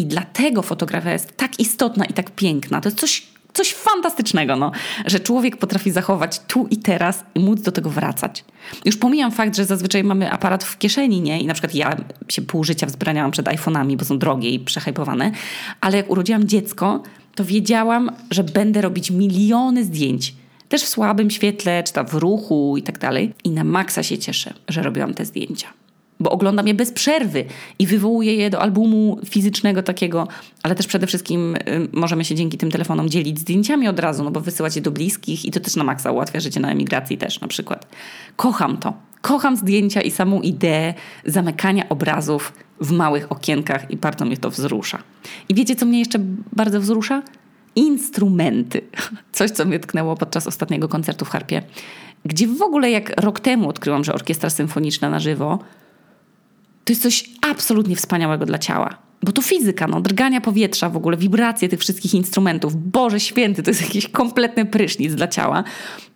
i 0.00 0.06
dlatego 0.06 0.62
fotografia 0.62 1.12
jest 1.12 1.36
tak 1.36 1.60
istotna 1.60 2.04
i 2.04 2.12
tak 2.12 2.30
piękna. 2.30 2.80
To 2.80 2.88
jest 2.88 3.00
coś, 3.00 3.22
coś 3.52 3.74
fantastycznego, 3.74 4.56
no, 4.56 4.70
że 5.06 5.20
człowiek 5.20 5.56
potrafi 5.56 5.90
zachować 5.90 6.40
tu 6.40 6.66
i 6.70 6.76
teraz 6.76 7.24
i 7.34 7.40
móc 7.40 7.60
do 7.60 7.72
tego 7.72 7.90
wracać. 7.90 8.44
Już 8.84 8.96
pomijam 8.96 9.32
fakt, 9.32 9.56
że 9.56 9.64
zazwyczaj 9.64 10.04
mamy 10.04 10.30
aparat 10.30 10.64
w 10.64 10.78
kieszeni, 10.78 11.20
nie? 11.20 11.40
I 11.40 11.46
na 11.46 11.54
przykład 11.54 11.74
ja 11.74 11.96
się 12.28 12.42
pół 12.42 12.64
życia 12.64 12.86
wzbraniałam 12.86 13.30
przed 13.30 13.46
iPhone'ami, 13.46 13.96
bo 13.96 14.04
są 14.04 14.18
drogie 14.18 14.50
i 14.50 14.58
przehypowane, 14.58 15.32
ale 15.80 15.96
jak 15.96 16.10
urodziłam 16.10 16.48
dziecko, 16.48 17.02
to 17.34 17.44
wiedziałam, 17.44 18.10
że 18.30 18.44
będę 18.44 18.80
robić 18.80 19.10
miliony 19.10 19.84
zdjęć. 19.84 20.34
Też 20.68 20.82
w 20.82 20.88
słabym 20.88 21.30
świetle, 21.30 21.82
czy 21.82 21.92
tam 21.92 22.06
w 22.06 22.14
ruchu 22.14 22.76
i 22.76 22.82
tak 22.82 22.98
dalej. 22.98 23.34
I 23.44 23.50
na 23.50 23.64
maksa 23.64 24.02
się 24.02 24.18
cieszę, 24.18 24.54
że 24.68 24.82
robiłam 24.82 25.14
te 25.14 25.24
zdjęcia 25.24 25.79
bo 26.20 26.30
oglądam 26.30 26.68
je 26.68 26.74
bez 26.74 26.92
przerwy 26.92 27.44
i 27.78 27.86
wywołuję 27.86 28.34
je 28.34 28.50
do 28.50 28.62
albumu 28.62 29.18
fizycznego 29.26 29.82
takiego, 29.82 30.28
ale 30.62 30.74
też 30.74 30.86
przede 30.86 31.06
wszystkim 31.06 31.56
y, 31.56 31.88
możemy 31.92 32.24
się 32.24 32.34
dzięki 32.34 32.58
tym 32.58 32.70
telefonom 32.70 33.08
dzielić 33.08 33.38
zdjęciami 33.38 33.88
od 33.88 33.98
razu, 33.98 34.24
no 34.24 34.30
bo 34.30 34.40
wysyłać 34.40 34.76
je 34.76 34.82
do 34.82 34.90
bliskich 34.90 35.44
i 35.44 35.50
to 35.50 35.60
też 35.60 35.76
na 35.76 35.84
maksa 35.84 36.12
ułatwia 36.12 36.40
życie 36.40 36.60
na 36.60 36.70
emigracji 36.70 37.18
też 37.18 37.40
na 37.40 37.48
przykład. 37.48 37.86
Kocham 38.36 38.76
to. 38.76 38.92
Kocham 39.20 39.56
zdjęcia 39.56 40.00
i 40.00 40.10
samą 40.10 40.40
ideę 40.40 40.94
zamykania 41.26 41.88
obrazów 41.88 42.52
w 42.80 42.92
małych 42.92 43.32
okienkach 43.32 43.90
i 43.90 43.96
bardzo 43.96 44.24
mnie 44.24 44.36
to 44.36 44.50
wzrusza. 44.50 44.98
I 45.48 45.54
wiecie, 45.54 45.76
co 45.76 45.86
mnie 45.86 45.98
jeszcze 45.98 46.18
bardzo 46.52 46.80
wzrusza? 46.80 47.22
Instrumenty. 47.76 48.80
Coś, 49.32 49.50
co 49.50 49.64
mnie 49.64 49.78
tknęło 49.78 50.16
podczas 50.16 50.46
ostatniego 50.46 50.88
koncertu 50.88 51.24
w 51.24 51.28
Harpie, 51.28 51.62
gdzie 52.24 52.46
w 52.46 52.62
ogóle 52.62 52.90
jak 52.90 53.20
rok 53.20 53.40
temu 53.40 53.68
odkryłam, 53.68 54.04
że 54.04 54.14
orkiestra 54.14 54.50
symfoniczna 54.50 55.10
na 55.10 55.20
żywo 55.20 55.58
to 56.84 56.92
jest 56.92 57.02
coś 57.02 57.30
absolutnie 57.40 57.96
wspaniałego 57.96 58.46
dla 58.46 58.58
ciała. 58.58 58.98
Bo 59.22 59.32
to 59.32 59.42
fizyka, 59.42 59.86
no, 59.86 60.00
drgania 60.00 60.40
powietrza 60.40 60.88
w 60.88 60.96
ogóle, 60.96 61.16
wibracje 61.16 61.68
tych 61.68 61.80
wszystkich 61.80 62.14
instrumentów. 62.14 62.90
Boże 62.90 63.20
święty, 63.20 63.62
to 63.62 63.70
jest 63.70 63.82
jakiś 63.82 64.08
kompletny 64.08 64.66
prysznic 64.66 65.14
dla 65.14 65.28
ciała. 65.28 65.64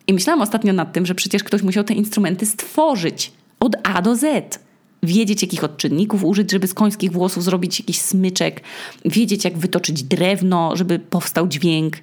I 0.07 0.15
myślałam 0.15 0.43
ostatnio 0.43 0.73
nad 0.73 0.93
tym, 0.93 1.07
że 1.07 1.15
przecież 1.15 1.45
ktoś 1.45 1.63
musiał 1.63 1.85
te 1.85 1.95
instrumenty 1.95 2.47
stworzyć 2.47 3.33
od 3.61 3.77
A 3.83 4.03
do 4.03 4.17
Z. 4.17 4.59
Wiedzieć, 5.03 5.43
jakich 5.43 5.65
odczynników 5.65 6.25
użyć, 6.25 6.51
żeby 6.51 6.67
z 6.67 6.75
końskich 6.75 7.13
włosów 7.13 7.45
zrobić 7.45 7.81
jakiś 7.81 8.01
smyczek, 8.01 8.61
wiedzieć, 9.05 9.45
jak 9.45 9.59
wytoczyć 9.59 10.03
drewno, 10.03 10.77
żeby 10.77 10.99
powstał 10.99 11.49
dźwięk, 11.49 11.97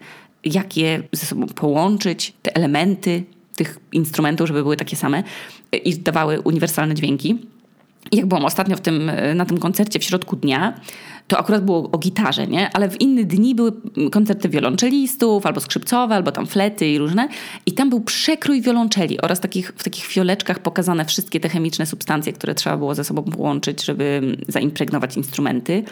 jak 0.45 0.77
je 0.77 1.03
ze 1.11 1.25
sobą 1.25 1.47
połączyć, 1.47 2.33
te 2.41 2.55
elementy 2.55 3.23
tych 3.55 3.79
instrumentów, 3.91 4.47
żeby 4.47 4.63
były 4.63 4.77
takie 4.77 4.95
same 4.95 5.23
i 5.83 5.95
dawały 5.95 6.41
uniwersalne 6.41 6.95
dźwięki 6.95 7.39
jak 8.11 8.25
byłam 8.25 8.45
ostatnio 8.45 8.77
w 8.77 8.81
tym, 8.81 9.09
e, 9.09 9.35
na 9.35 9.45
tym 9.45 9.57
koncercie 9.57 9.99
w 9.99 10.03
środku 10.03 10.35
dnia, 10.35 10.73
to 11.27 11.37
akurat 11.37 11.65
było 11.65 11.89
o 11.91 11.97
gitarze, 11.97 12.47
nie? 12.47 12.69
Ale 12.73 12.89
w 12.89 13.01
inne 13.01 13.23
dni 13.23 13.55
były 13.55 13.71
koncerty 14.11 14.49
wiolonczelistów, 14.49 15.45
albo 15.45 15.59
skrzypcowe, 15.59 16.15
albo 16.15 16.31
tam 16.31 16.47
flety 16.47 16.87
i 16.87 16.97
różne. 16.97 17.27
I 17.65 17.71
tam 17.71 17.89
był 17.89 18.01
przekrój 18.01 18.61
wiolonczeli 18.61 19.21
oraz 19.21 19.39
takich, 19.39 19.73
w 19.77 19.83
takich 19.83 20.05
fioleczkach 20.05 20.59
pokazane 20.59 21.05
wszystkie 21.05 21.39
te 21.39 21.49
chemiczne 21.49 21.85
substancje, 21.85 22.33
które 22.33 22.55
trzeba 22.55 22.77
było 22.77 22.95
ze 22.95 23.03
sobą 23.03 23.23
połączyć, 23.23 23.85
żeby 23.85 24.37
zaimpregnować 24.47 25.17
instrumenty 25.17 25.83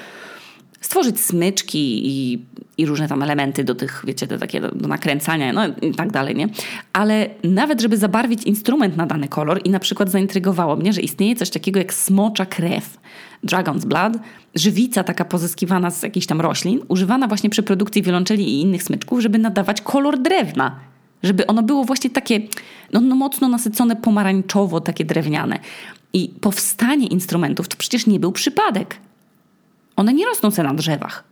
stworzyć 0.81 1.19
smyczki 1.19 2.07
i, 2.07 2.45
i 2.77 2.85
różne 2.85 3.07
tam 3.07 3.23
elementy 3.23 3.63
do 3.63 3.75
tych, 3.75 4.03
wiecie, 4.07 4.27
do, 4.27 4.37
takie, 4.37 4.61
do, 4.61 4.71
do 4.71 4.87
nakręcania, 4.87 5.53
no 5.53 5.61
i 5.81 5.91
tak 5.95 6.11
dalej, 6.11 6.35
nie? 6.35 6.47
Ale 6.93 7.29
nawet, 7.43 7.81
żeby 7.81 7.97
zabarwić 7.97 8.43
instrument 8.43 8.97
na 8.97 9.05
dany 9.05 9.27
kolor 9.27 9.61
i 9.63 9.69
na 9.69 9.79
przykład 9.79 10.11
zaintrygowało 10.11 10.75
mnie, 10.75 10.93
że 10.93 11.01
istnieje 11.01 11.35
coś 11.35 11.49
takiego 11.49 11.79
jak 11.79 11.93
smocza 11.93 12.45
krew, 12.45 12.97
dragon's 13.45 13.85
blood, 13.85 14.13
żywica 14.55 15.03
taka 15.03 15.25
pozyskiwana 15.25 15.91
z 15.91 16.03
jakichś 16.03 16.25
tam 16.25 16.41
roślin, 16.41 16.79
używana 16.87 17.27
właśnie 17.27 17.49
przy 17.49 17.63
produkcji 17.63 18.01
wiolonczeli 18.01 18.49
i 18.49 18.61
innych 18.61 18.83
smyczków, 18.83 19.19
żeby 19.19 19.37
nadawać 19.37 19.81
kolor 19.81 20.21
drewna. 20.21 20.79
Żeby 21.23 21.47
ono 21.47 21.63
było 21.63 21.83
właśnie 21.83 22.09
takie 22.09 22.41
no, 22.93 23.01
no 23.01 23.15
mocno 23.15 23.47
nasycone 23.47 23.95
pomarańczowo, 23.95 24.81
takie 24.81 25.05
drewniane. 25.05 25.59
I 26.13 26.29
powstanie 26.41 27.07
instrumentów 27.07 27.67
to 27.67 27.77
przecież 27.77 28.07
nie 28.07 28.19
był 28.19 28.31
przypadek. 28.31 28.97
One 29.99 30.13
nie 30.13 30.25
rosną 30.25 30.51
sobie 30.51 30.67
na 30.67 30.73
drzewach. 30.73 31.23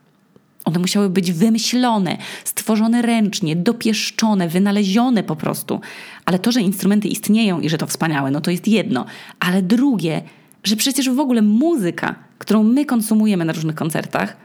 One 0.65 0.79
musiały 0.79 1.09
być 1.09 1.31
wymyślone, 1.31 2.17
stworzone 2.43 3.01
ręcznie, 3.01 3.55
dopieszczone, 3.55 4.47
wynalezione 4.49 5.23
po 5.23 5.35
prostu. 5.35 5.81
Ale 6.25 6.39
to, 6.39 6.51
że 6.51 6.61
instrumenty 6.61 7.07
istnieją 7.07 7.59
i 7.59 7.69
że 7.69 7.77
to 7.77 7.87
wspaniałe, 7.87 8.31
no 8.31 8.41
to 8.41 8.51
jest 8.51 8.67
jedno. 8.67 9.05
Ale 9.39 9.61
drugie, 9.61 10.21
że 10.63 10.75
przecież 10.75 11.09
w 11.09 11.19
ogóle 11.19 11.41
muzyka, 11.41 12.15
którą 12.37 12.63
my 12.63 12.85
konsumujemy 12.85 13.45
na 13.45 13.53
różnych 13.53 13.75
koncertach, 13.75 14.37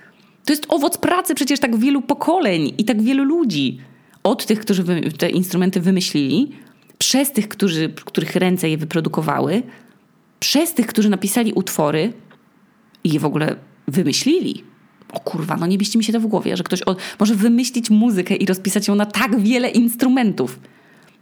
to 0.45 0.53
jest 0.53 0.67
owoc 0.69 0.99
pracy 0.99 1.35
przecież 1.35 1.61
tak 1.61 1.77
wielu 1.77 2.03
pokoleń 2.03 2.73
i 2.79 2.85
tak 2.85 3.03
wielu 3.03 3.25
ludzi. 3.25 3.79
Od 4.23 4.47
tych, 4.47 4.61
którzy 4.61 4.85
te 5.19 5.31
instrumenty 5.31 5.81
wymyślili, 5.81 6.53
przez 6.99 7.33
tych, 7.33 7.49
którzy, 7.49 7.89
których 7.89 8.37
ręce 8.37 8.69
je 8.69 8.79
wyprodukowały, 8.79 9.63
przez 10.41 10.75
tych, 10.75 10.87
którzy 10.87 11.11
napisali 11.11 11.53
utwory 11.53 12.13
i 13.05 13.13
je 13.13 13.21
w 13.21 13.25
ogóle 13.25 13.57
wymyślili. 13.89 14.65
O 15.13 15.21
kurwa, 15.21 15.57
no 15.57 15.67
nie 15.67 15.79
bieści 15.79 15.99
mi 15.99 16.05
się 16.05 16.13
to 16.13 16.21
w 16.21 16.27
głowie, 16.27 16.57
że 16.57 16.63
ktoś 16.65 16.81
może 17.21 17.35
wymyślić 17.35 17.91
muzykę 17.91 18.37
i 18.37 18.47
rozpisać 18.47 18.89
ją 18.89 18.95
na 18.95 19.07
tak 19.07 19.41
wiele 19.41 19.71
instrumentów. 19.71 20.61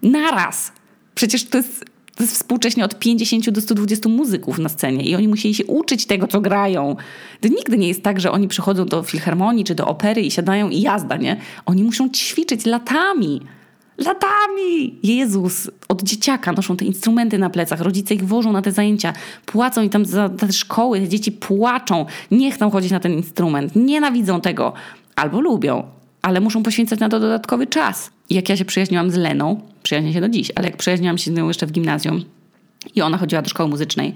Naraz! 0.03 0.73
Przecież 1.15 1.45
to 1.45 1.59
jest, 1.59 1.85
to 2.17 2.23
jest 2.23 2.35
współcześnie 2.35 2.85
od 2.85 2.99
50 2.99 3.51
do 3.51 3.61
120 3.61 4.09
muzyków 4.09 4.59
na 4.59 4.69
scenie 4.69 5.05
i 5.05 5.15
oni 5.15 5.29
musieli 5.29 5.55
się 5.55 5.65
uczyć 5.65 6.07
tego, 6.07 6.27
co 6.27 6.41
grają. 6.41 6.97
To 7.41 7.49
nigdy 7.49 7.79
nie 7.79 7.89
jest 7.89 8.03
tak, 8.03 8.21
że 8.21 8.33
oni 8.33 8.49
przychodzą 8.49 8.87
do 8.87 9.03
filharmonii 9.03 9.65
czy 9.65 9.75
do 9.75 9.87
opery 9.87 10.21
i 10.23 10.31
siadają 10.31 10.69
i 10.69 10.81
jazda, 10.81 11.17
nie? 11.17 11.37
Oni 11.67 11.85
muszą 11.85 12.11
ćwiczyć 12.11 12.67
latami. 12.67 13.41
Latami! 14.01 14.95
Jezus! 15.03 15.71
Od 15.89 16.03
dzieciaka 16.03 16.53
noszą 16.53 16.77
te 16.77 16.85
instrumenty 16.85 17.39
na 17.39 17.51
plecach, 17.51 17.81
rodzice 17.81 18.15
ich 18.15 18.25
wożą 18.25 18.53
na 18.53 18.63
te 18.63 18.73
zajęcia, 18.73 19.13
płacą 19.47 19.83
i 19.83 19.91
tam 19.91 20.05
za 20.05 20.29
te 20.29 20.53
szkoły, 20.53 21.01
te 21.01 21.09
dzieci 21.09 21.33
płaczą, 21.33 22.07
nie 22.31 22.53
chcą 22.53 22.71
chodzić 22.71 22.91
na 22.91 23.01
ten 23.01 23.13
instrument, 23.13 23.77
nienawidzą 23.77 24.41
tego, 24.41 24.73
albo 25.17 25.41
lubią, 25.41 25.83
ale 26.23 26.41
muszą 26.41 26.63
poświęcać 26.63 27.01
na 27.01 27.09
to 27.09 27.21
dodatkowy 27.21 27.67
czas. 27.67 28.11
Jak 28.31 28.49
ja 28.49 28.57
się 28.57 28.65
przyjaźniłam 28.65 29.11
z 29.11 29.15
Leną, 29.15 29.61
przyjaźnię 29.83 30.13
się 30.13 30.21
do 30.21 30.29
dziś, 30.29 30.53
ale 30.55 30.67
jak 30.69 30.77
przyjaźniłam 30.77 31.19
się 31.19 31.31
z 31.31 31.35
nią 31.35 31.49
jeszcze 31.49 31.67
w 31.67 31.73
gimnazjum 31.73 32.25
i 32.95 33.03
ona 33.03 33.19
chodziła 33.19 33.43
do 33.43 33.49
szkoły 33.49 33.69
muzycznej, 33.69 34.15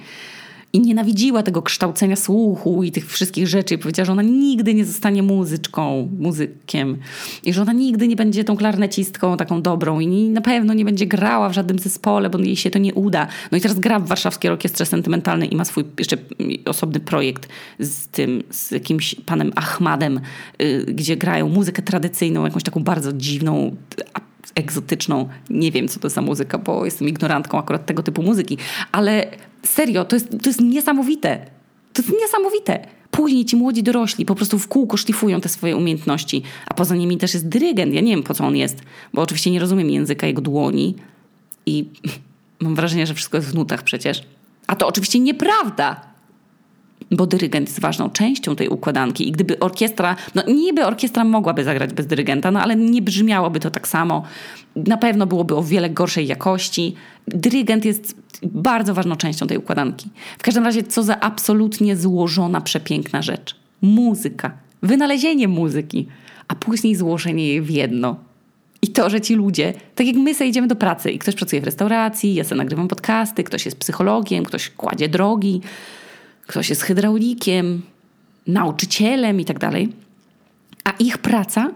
i 0.74 0.80
nienawidziła 0.80 1.42
tego 1.42 1.62
kształcenia 1.62 2.16
słuchu 2.16 2.82
i 2.82 2.92
tych 2.92 3.10
wszystkich 3.10 3.48
rzeczy. 3.48 3.74
I 3.74 3.78
powiedziała, 3.78 4.04
że 4.04 4.12
ona 4.12 4.22
nigdy 4.22 4.74
nie 4.74 4.84
zostanie 4.84 5.22
muzyczką, 5.22 6.08
muzykiem. 6.18 6.98
I 7.44 7.52
że 7.52 7.62
ona 7.62 7.72
nigdy 7.72 8.08
nie 8.08 8.16
będzie 8.16 8.44
tą 8.44 8.56
klarnecistką 8.56 9.36
taką 9.36 9.62
dobrą 9.62 10.00
i 10.00 10.28
na 10.28 10.40
pewno 10.40 10.74
nie 10.74 10.84
będzie 10.84 11.06
grała 11.06 11.48
w 11.48 11.52
żadnym 11.52 11.78
zespole, 11.78 12.30
bo 12.30 12.38
jej 12.38 12.56
się 12.56 12.70
to 12.70 12.78
nie 12.78 12.94
uda. 12.94 13.26
No 13.52 13.58
i 13.58 13.60
teraz 13.60 13.78
gra 13.78 13.98
w 13.98 14.06
Warszawskiej 14.06 14.50
Orkiestrze 14.50 14.86
Sentymentalnej 14.86 15.52
i 15.52 15.56
ma 15.56 15.64
swój 15.64 15.84
jeszcze 15.98 16.16
osobny 16.64 17.00
projekt 17.00 17.48
z 17.78 18.08
tym, 18.08 18.42
z 18.50 18.70
jakimś 18.70 19.14
panem 19.26 19.52
Ahmadem, 19.56 20.20
yy, 20.58 20.84
gdzie 20.84 21.16
grają 21.16 21.48
muzykę 21.48 21.82
tradycyjną, 21.82 22.44
jakąś 22.44 22.62
taką 22.62 22.84
bardzo 22.84 23.12
dziwną, 23.12 23.76
egzotyczną. 24.54 25.28
Nie 25.50 25.72
wiem, 25.72 25.88
co 25.88 26.00
to 26.00 26.10
za 26.10 26.22
muzyka, 26.22 26.58
bo 26.58 26.84
jestem 26.84 27.08
ignorantką 27.08 27.58
akurat 27.58 27.86
tego 27.86 28.02
typu 28.02 28.22
muzyki, 28.22 28.58
ale 28.92 29.26
serio, 29.62 30.04
to 30.04 30.16
jest, 30.16 30.30
to 30.30 30.48
jest 30.50 30.60
niesamowite. 30.60 31.46
To 31.92 32.02
jest 32.02 32.14
niesamowite. 32.20 32.86
Później 33.10 33.44
ci 33.44 33.56
młodzi 33.56 33.82
dorośli 33.82 34.24
po 34.24 34.34
prostu 34.34 34.58
w 34.58 34.68
kółko 34.68 34.96
szlifują 34.96 35.40
te 35.40 35.48
swoje 35.48 35.76
umiejętności, 35.76 36.42
a 36.66 36.74
poza 36.74 36.96
nimi 36.96 37.18
też 37.18 37.34
jest 37.34 37.48
dyrygent. 37.48 37.94
Ja 37.94 38.00
nie 38.00 38.10
wiem, 38.10 38.22
po 38.22 38.34
co 38.34 38.46
on 38.46 38.56
jest, 38.56 38.82
bo 39.12 39.22
oczywiście 39.22 39.50
nie 39.50 39.60
rozumiem 39.60 39.90
języka 39.90 40.26
jego 40.26 40.42
dłoni 40.42 40.94
i 41.66 41.88
mam 42.60 42.74
wrażenie, 42.74 43.06
że 43.06 43.14
wszystko 43.14 43.36
jest 43.36 43.48
w 43.48 43.54
nutach 43.54 43.82
przecież. 43.82 44.22
A 44.66 44.76
to 44.76 44.86
oczywiście 44.86 45.20
nieprawda. 45.20 46.13
Bo 47.10 47.26
dyrygent 47.26 47.68
jest 47.68 47.80
ważną 47.80 48.10
częścią 48.10 48.56
tej 48.56 48.68
układanki 48.68 49.28
i 49.28 49.32
gdyby 49.32 49.58
orkiestra, 49.58 50.16
no 50.34 50.42
niby 50.48 50.86
orkiestra 50.86 51.24
mogłaby 51.24 51.64
zagrać 51.64 51.92
bez 51.92 52.06
dyrygenta, 52.06 52.50
no 52.50 52.62
ale 52.62 52.76
nie 52.76 53.02
brzmiałoby 53.02 53.60
to 53.60 53.70
tak 53.70 53.88
samo. 53.88 54.22
Na 54.76 54.96
pewno 54.96 55.26
byłoby 55.26 55.56
o 55.56 55.62
wiele 55.62 55.90
gorszej 55.90 56.26
jakości. 56.26 56.94
Dyrygent 57.28 57.84
jest 57.84 58.16
bardzo 58.42 58.94
ważną 58.94 59.16
częścią 59.16 59.46
tej 59.46 59.58
układanki. 59.58 60.10
W 60.38 60.42
każdym 60.42 60.64
razie, 60.64 60.82
co 60.82 61.02
za 61.02 61.20
absolutnie 61.20 61.96
złożona, 61.96 62.60
przepiękna 62.60 63.22
rzecz. 63.22 63.56
Muzyka, 63.82 64.50
wynalezienie 64.82 65.48
muzyki, 65.48 66.06
a 66.48 66.54
później 66.54 66.94
złożenie 66.94 67.48
jej 67.48 67.62
w 67.62 67.70
jedno. 67.70 68.16
I 68.82 68.88
to, 68.88 69.10
że 69.10 69.20
ci 69.20 69.34
ludzie, 69.34 69.72
tak 69.94 70.06
jak 70.06 70.16
my 70.16 70.34
sobie 70.34 70.50
idziemy 70.50 70.66
do 70.66 70.76
pracy 70.76 71.10
i 71.10 71.18
ktoś 71.18 71.34
pracuje 71.34 71.62
w 71.62 71.64
restauracji, 71.64 72.34
ja 72.34 72.44
sobie 72.44 72.58
nagrywam 72.58 72.88
podcasty, 72.88 73.44
ktoś 73.44 73.64
jest 73.64 73.78
psychologiem, 73.78 74.44
ktoś 74.44 74.70
kładzie 74.70 75.08
drogi, 75.08 75.60
ktoś 76.46 76.70
jest 76.70 76.82
hydraulikiem, 76.82 77.82
nauczycielem 78.46 79.40
i 79.40 79.44
tak 79.44 79.58
dalej. 79.58 79.92
A 80.84 80.90
ich 80.90 81.18
praca 81.18 81.70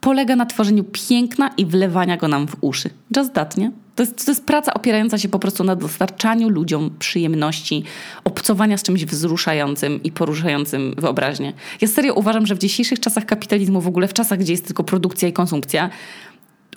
polega 0.00 0.36
na 0.36 0.46
tworzeniu 0.46 0.84
piękna 0.84 1.50
i 1.56 1.66
wlewania 1.66 2.16
go 2.16 2.28
nam 2.28 2.48
w 2.48 2.56
uszy. 2.60 2.90
Just 3.16 3.32
that, 3.32 3.56
nie? 3.56 3.70
To 3.94 4.02
jest, 4.02 4.24
to 4.24 4.30
jest 4.30 4.44
praca 4.44 4.74
opierająca 4.74 5.18
się 5.18 5.28
po 5.28 5.38
prostu 5.38 5.64
na 5.64 5.76
dostarczaniu 5.76 6.48
ludziom 6.48 6.90
przyjemności, 6.98 7.84
obcowania 8.24 8.76
z 8.76 8.82
czymś 8.82 9.04
wzruszającym 9.04 10.02
i 10.02 10.12
poruszającym 10.12 10.94
wyobraźnię. 10.98 11.52
Ja 11.80 11.88
serio 11.88 12.14
uważam, 12.14 12.46
że 12.46 12.54
w 12.54 12.58
dzisiejszych 12.58 13.00
czasach 13.00 13.26
kapitalizmu, 13.26 13.80
w 13.80 13.86
ogóle 13.86 14.08
w 14.08 14.12
czasach, 14.12 14.38
gdzie 14.38 14.52
jest 14.52 14.66
tylko 14.66 14.84
produkcja 14.84 15.28
i 15.28 15.32
konsumpcja, 15.32 15.90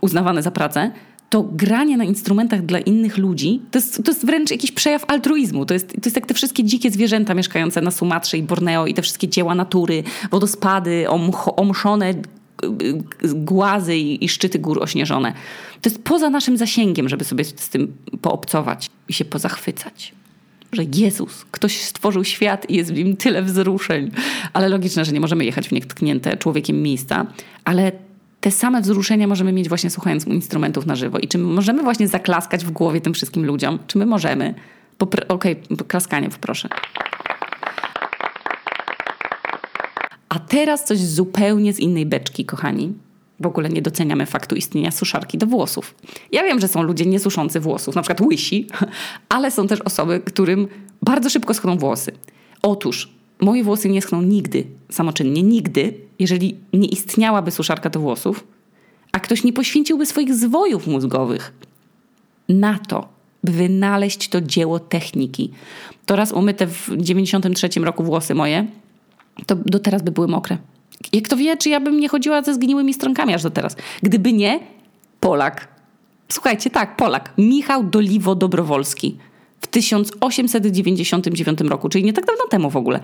uznawane 0.02 0.44
za 0.44 0.52
pracę, 0.52 0.92
to 1.34 1.44
granie 1.44 1.98
na 1.98 2.04
instrumentach 2.04 2.66
dla 2.66 2.80
innych 2.80 3.18
ludzi 3.18 3.62
to 3.72 3.80
jest, 3.80 4.04
to 4.04 4.12
jest 4.12 4.26
wręcz 4.26 4.52
jakiś 4.52 4.72
przejaw 4.72 5.06
altruizmu. 5.08 5.66
To 5.66 5.74
jest, 5.74 5.90
to 5.90 6.02
jest 6.04 6.16
jak 6.16 6.26
te 6.26 6.34
wszystkie 6.34 6.64
dzikie 6.64 6.92
zwierzęta 6.92 7.34
mieszkające 7.34 7.82
na 7.82 7.92
Sumatrze 7.92 8.38
i 8.38 8.44
Borneo 8.44 8.86
i 8.86 8.94
te 8.94 9.02
wszystkie 9.02 9.28
dzieła 9.28 9.56
natury, 9.56 10.04
wodospady, 10.32 11.06
omszone 11.56 12.10
y, 12.10 12.14
y, 13.26 13.34
głazy 13.34 13.98
i, 13.98 14.26
i 14.26 14.30
szczyty 14.30 14.60
gór 14.60 14.84
ośnieżone. 14.84 15.34
To 15.82 15.90
jest 15.90 16.04
poza 16.04 16.30
naszym 16.30 16.58
zasięgiem, 16.58 17.10
żeby 17.10 17.24
sobie 17.24 17.46
z 17.46 17.70
tym 17.70 17.94
poobcować 18.22 18.90
i 19.10 19.14
się 19.14 19.26
pozachwycać 19.26 20.14
że 20.72 20.84
Jezus, 20.96 21.46
ktoś 21.52 21.82
stworzył 21.82 22.24
świat 22.24 22.70
i 22.70 22.76
jest 22.76 22.94
w 22.94 22.98
nim 22.98 23.18
tyle 23.18 23.44
wzruszeń. 23.44 24.12
Ale 24.54 24.70
logiczne, 24.70 25.06
że 25.06 25.12
nie 25.12 25.20
możemy 25.20 25.46
jechać 25.46 25.68
w 25.68 25.72
nietknięte 25.72 26.38
człowiekiem 26.38 26.82
miejsca, 26.82 27.26
ale 27.66 27.92
te 28.44 28.52
same 28.52 28.82
wzruszenia 28.82 29.28
możemy 29.28 29.54
mieć 29.54 29.70
właśnie 29.70 29.90
słuchając 29.90 30.28
instrumentów 30.28 30.86
na 30.86 30.96
żywo. 30.96 31.20
I 31.20 31.28
czy 31.28 31.38
możemy 31.38 31.84
właśnie 31.84 32.08
zaklaskać 32.08 32.66
w 32.66 32.72
głowie 32.72 33.02
tym 33.02 33.14
wszystkim 33.14 33.46
ludziom? 33.46 33.80
Czy 33.88 33.98
my 33.98 34.06
możemy? 34.06 34.54
Okej, 35.00 35.26
okay, 35.28 35.56
klaskanie 35.88 36.30
poproszę. 36.30 36.70
A 40.30 40.40
teraz 40.40 40.84
coś 40.84 41.00
zupełnie 41.00 41.74
z 41.74 41.80
innej 41.80 42.06
beczki, 42.06 42.46
kochani. 42.46 42.94
W 43.40 43.46
ogóle 43.46 43.70
nie 43.70 43.82
doceniamy 43.82 44.26
faktu 44.26 44.56
istnienia 44.56 44.92
suszarki 44.92 45.38
do 45.38 45.48
włosów. 45.48 45.96
Ja 46.32 46.44
wiem, 46.44 46.60
że 46.60 46.68
są 46.68 46.84
ludzie 46.84 47.06
niesuszący 47.06 47.60
włosów, 47.60 47.96
na 47.96 48.02
przykład 48.02 48.22
łysi, 48.22 48.68
ale 49.36 49.52
są 49.52 49.68
też 49.68 49.82
osoby, 49.82 50.20
którym 50.20 50.68
bardzo 51.02 51.30
szybko 51.30 51.54
schną 51.54 51.78
włosy. 51.78 52.12
Otóż 52.62 53.10
moje 53.42 53.64
włosy 53.64 53.90
nie 53.90 54.02
schną 54.02 54.22
nigdy, 54.22 54.66
samoczynnie, 54.90 55.44
nigdy, 55.44 55.94
jeżeli 56.20 56.58
nie 56.74 56.88
istniałaby 56.88 57.52
suszarka 57.52 57.90
do 57.90 58.00
włosów, 58.00 58.48
a 59.12 59.20
ktoś 59.20 59.44
nie 59.44 59.54
poświęciłby 59.54 60.06
swoich 60.06 60.34
zwojów 60.34 60.88
mózgowych 60.88 61.54
na 62.50 62.80
to, 62.80 63.10
by 63.44 63.52
wynaleźć 63.52 64.30
to 64.30 64.42
dzieło 64.42 64.80
techniki. 64.80 65.52
To 66.06 66.16
raz 66.16 66.32
umyte 66.32 66.68
w 66.68 66.90
93 66.98 67.70
roku 67.80 68.04
włosy 68.04 68.36
moje, 68.36 68.68
to 69.46 69.56
do 69.56 69.80
teraz 69.80 70.02
by 70.04 70.12
były 70.12 70.28
mokre. 70.28 70.58
Jak 71.14 71.28
to 71.28 71.38
wie, 71.38 71.58
czy 71.58 71.70
ja 71.70 71.80
bym 71.80 72.00
nie 72.00 72.10
chodziła 72.10 72.42
ze 72.42 72.54
zgniłymi 72.54 72.94
stronkami 72.94 73.34
aż 73.34 73.44
do 73.44 73.50
teraz. 73.50 73.76
Gdyby 74.04 74.34
nie, 74.34 74.60
Polak. 75.20 75.68
Słuchajcie, 76.32 76.70
tak, 76.70 76.96
Polak. 76.96 77.34
Michał 77.38 77.84
Doliwo-Dobrowolski 77.84 79.12
1899 79.74 81.62
roku, 81.62 81.90
czyli 81.90 82.04
nie 82.04 82.14
tak 82.14 82.26
dawno 82.26 82.48
temu 82.50 82.70
w 82.70 82.78
ogóle, 82.78 83.00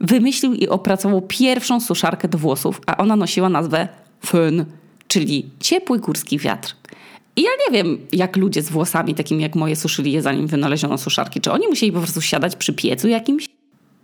wymyślił 0.00 0.54
i 0.54 0.68
opracował 0.68 1.22
pierwszą 1.22 1.80
suszarkę 1.80 2.28
do 2.28 2.38
włosów, 2.38 2.80
a 2.86 2.96
ona 2.96 3.16
nosiła 3.16 3.48
nazwę 3.48 3.88
Fön, 4.26 4.64
czyli 5.08 5.50
ciepły 5.60 5.98
górski 5.98 6.38
wiatr. 6.38 6.74
I 7.36 7.42
ja 7.42 7.50
nie 7.66 7.76
wiem, 7.76 7.98
jak 8.12 8.36
ludzie 8.36 8.62
z 8.62 8.70
włosami 8.70 9.14
takimi 9.14 9.42
jak 9.42 9.54
moje 9.54 9.76
suszyli 9.76 10.12
je 10.12 10.22
zanim 10.22 10.46
wynaleziono 10.46 10.98
suszarki. 10.98 11.40
Czy 11.40 11.52
oni 11.52 11.68
musieli 11.68 11.92
po 11.92 11.98
prostu 11.98 12.20
siadać 12.20 12.56
przy 12.56 12.72
piecu 12.72 13.08
jakimś? 13.08 13.48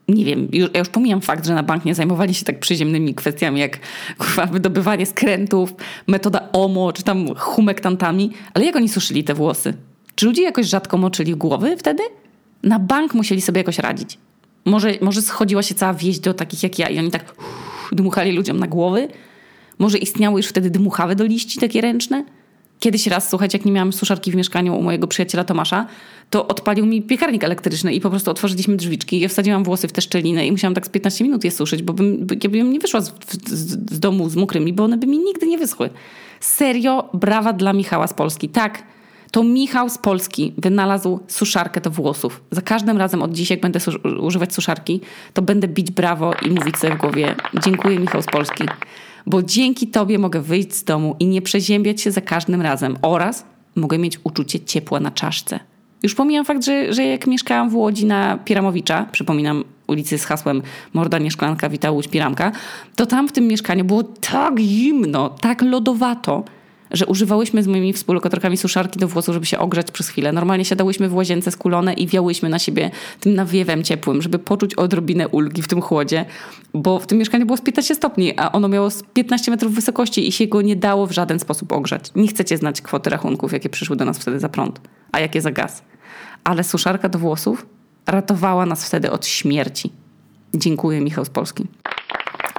Nie 0.09 0.25
wiem, 0.25 0.49
już, 0.53 0.71
ja 0.75 0.79
już 0.79 0.89
pomijam 0.89 1.21
fakt, 1.21 1.47
że 1.47 1.55
na 1.55 1.63
bank 1.63 1.85
nie 1.85 1.95
zajmowali 1.95 2.35
się 2.35 2.45
tak 2.45 2.61
przyziemnymi 2.61 3.15
kwestiami 3.15 3.61
jak 3.61 3.79
kurwa, 4.19 4.47
wydobywanie 4.47 5.07
skrętów, 5.07 5.75
metoda 6.07 6.49
OMO, 6.53 6.93
czy 6.93 7.03
tam 7.03 7.35
humektantami, 7.37 8.31
ale 8.55 8.65
jak 8.65 8.77
oni 8.77 8.89
suszyli 8.89 9.25
te 9.25 9.35
włosy? 9.35 9.75
Czy 10.15 10.27
ludzie 10.27 10.43
jakoś 10.43 10.67
rzadko 10.67 10.99
moczyli 10.99 11.37
głowy 11.37 11.77
wtedy? 11.77 12.03
Na 12.63 12.79
bank 12.79 13.15
musieli 13.15 13.41
sobie 13.41 13.61
jakoś 13.61 13.79
radzić. 13.79 14.19
Może, 14.65 14.93
może 15.01 15.23
schodziła 15.23 15.63
się 15.63 15.75
cała 15.75 15.95
wieś 15.95 16.19
do 16.19 16.35
takich 16.35 16.63
jak 16.63 16.79
ja 16.79 16.89
i 16.89 16.99
oni 16.99 17.11
tak 17.11 17.35
uff, 17.39 17.91
dmuchali 17.93 18.33
ludziom 18.33 18.59
na 18.59 18.67
głowy? 18.67 19.09
Może 19.79 19.99
istniały 19.99 20.37
już 20.41 20.47
wtedy 20.47 20.71
dmuchawy 20.71 21.17
do 21.17 21.25
liści 21.25 21.61
takie 21.61 21.81
ręczne? 21.81 22.25
Kiedyś 22.81 23.07
raz, 23.07 23.31
słuchajcie, 23.31 23.59
jak 23.59 23.65
nie 23.65 23.73
miałam 23.73 23.93
suszarki 23.93 24.31
w 24.31 24.35
mieszkaniu 24.35 24.79
u 24.79 24.83
mojego 24.83 25.07
przyjaciela 25.07 25.45
Tomasza, 25.45 25.87
to 26.31 26.49
odpalił 26.49 26.87
mi 26.87 27.03
piekarnik 27.03 27.45
elektryczny 27.45 27.95
i 27.95 28.01
po 28.01 28.11
prostu 28.11 28.31
otworzyliśmy 28.31 28.77
drzwiczki. 28.77 29.21
Ja 29.21 29.29
wsadziłam 29.29 29.65
włosy 29.65 29.89
w 29.89 29.93
tę 29.93 30.01
szczelinę 30.01 30.47
i 30.47 30.53
musiałam 30.53 30.75
tak 30.75 30.87
z 30.87 30.89
15 30.89 31.25
minut 31.25 31.45
je 31.45 31.51
suszyć, 31.51 31.83
bo 31.83 31.93
bym, 31.93 32.27
ja 32.43 32.51
bym 32.51 32.73
nie 32.73 32.79
wyszła 32.79 33.01
z, 33.01 33.13
z, 33.47 33.93
z 33.93 34.01
domu 34.01 34.29
z 34.29 34.37
mokrymi, 34.37 34.73
bo 34.73 34.85
one 34.85 34.97
by 34.97 35.07
mi 35.07 35.19
nigdy 35.19 35.47
nie 35.47 35.59
wyschły. 35.59 35.91
Serio, 36.41 37.09
brawa 37.15 37.53
dla 37.53 37.73
Michała 37.73 38.07
z 38.07 38.15
Polski. 38.15 38.49
Tak, 38.49 38.83
to 39.35 39.43
Michał 39.43 39.91
z 39.91 39.99
Polski 39.99 40.53
wynalazł 40.59 41.21
suszarkę 41.29 41.81
do 41.81 41.91
włosów. 41.91 42.43
Za 42.51 42.61
każdym 42.61 42.99
razem 42.99 43.23
od 43.23 43.33
dziś, 43.33 43.51
jak 43.51 43.61
będę 43.61 43.81
używać 44.21 44.55
suszarki, 44.55 45.01
to 45.33 45.43
będę 45.43 45.69
bić 45.69 45.91
brawo 45.91 46.35
i 46.47 46.51
mówić 46.51 46.77
sobie 46.77 46.95
w 46.95 46.99
głowie 46.99 47.35
dziękuję 47.65 47.99
Michał 47.99 48.23
z 48.23 48.27
Polski. 48.27 48.65
Bo 49.27 49.43
dzięki 49.43 49.87
Tobie 49.87 50.19
mogę 50.19 50.41
wyjść 50.41 50.75
z 50.75 50.85
domu 50.85 51.17
i 51.21 51.27
nie 51.27 51.43
przeziębiać 51.43 52.01
się 52.01 52.11
za 52.11 52.21
każdym 52.21 52.63
razem 52.63 52.97
oraz 53.03 53.45
mogę 53.77 53.99
mieć 53.99 54.19
uczucie 54.25 54.61
ciepła 54.61 55.01
na 55.01 55.11
czaszce. 55.11 55.61
Już 56.03 56.15
pomijam 56.15 56.45
fakt, 56.45 56.65
że, 56.65 56.93
że 56.93 57.05
jak 57.05 57.27
mieszkałam 57.27 57.71
w 57.71 57.75
Łodzi 57.75 58.07
na 58.07 58.39
Piramowicza, 58.45 59.07
przypominam 59.13 59.65
ulicy 59.87 60.19
z 60.19 60.25
hasłem 60.25 60.63
Morda 60.93 61.19
nie 61.19 61.31
szklanka, 61.31 61.69
wita 61.69 61.91
Łódź 61.91 62.09
Piramka, 62.09 62.53
to 62.97 63.07
tam 63.07 63.29
w 63.29 63.33
tym 63.33 63.49
mieszkaniu 63.49 63.85
było 63.85 64.03
tak 64.03 64.61
zimno, 64.61 65.29
tak 65.29 65.63
lodowato, 65.63 66.45
że 66.97 67.07
używałyśmy 67.07 67.63
z 67.63 67.67
moimi 67.67 67.93
współlokatorkami 67.93 68.57
suszarki 68.57 68.99
do 68.99 69.09
włosów, 69.09 69.35
żeby 69.35 69.47
się 69.47 69.59
ogrzać 69.59 69.91
przez 69.91 70.09
chwilę. 70.09 70.33
Normalnie 70.33 70.65
siadałyśmy 70.65 71.09
w 71.09 71.15
łazience 71.15 71.51
skulone 71.51 71.95
i 71.95 72.07
wiałyśmy 72.07 72.49
na 72.49 72.59
siebie 72.59 72.91
tym 73.21 73.35
nawiewem 73.35 73.83
ciepłym, 73.83 74.23
żeby 74.23 74.39
poczuć 74.39 74.75
odrobinę 74.75 75.29
ulgi 75.29 75.63
w 75.63 75.69
tym 75.69 75.81
chłodzie, 75.81 76.25
bo 76.75 76.99
w 76.99 77.07
tym 77.07 77.19
mieszkaniu 77.19 77.47
było 77.47 77.57
z 77.57 77.61
15 77.61 77.95
stopni, 77.95 78.39
a 78.39 78.53
ono 78.53 78.69
miało 78.69 78.89
15 79.15 79.51
metrów 79.51 79.75
wysokości 79.75 80.29
i 80.29 80.33
się 80.33 80.47
go 80.47 80.63
nie 80.63 80.77
dało 80.77 81.07
w 81.07 81.13
żaden 81.13 81.39
sposób 81.39 81.73
ogrzać. 81.73 82.11
Nie 82.17 82.29
chcecie 82.29 82.57
znać 82.57 82.83
kwoty 82.83 83.11
rachunków, 83.11 83.53
jakie 83.53 83.69
przyszły 83.69 83.97
do 83.97 84.05
nas 84.05 84.19
wtedy 84.19 84.41
za 84.41 84.49
prąd, 84.49 84.81
a 85.13 85.21
jakie 85.21 85.41
za 85.41 85.51
gaz. 85.51 85.83
Ale 86.45 86.65
suszarka 86.65 87.09
do 87.09 87.19
włosów 87.19 87.67
ratowała 88.07 88.67
nas 88.67 88.87
wtedy 88.89 89.11
od 89.11 89.27
śmierci. 89.27 89.93
Dziękuję, 90.55 91.01
Michał 91.01 91.25
z 91.25 91.31
Polski. 91.31 91.67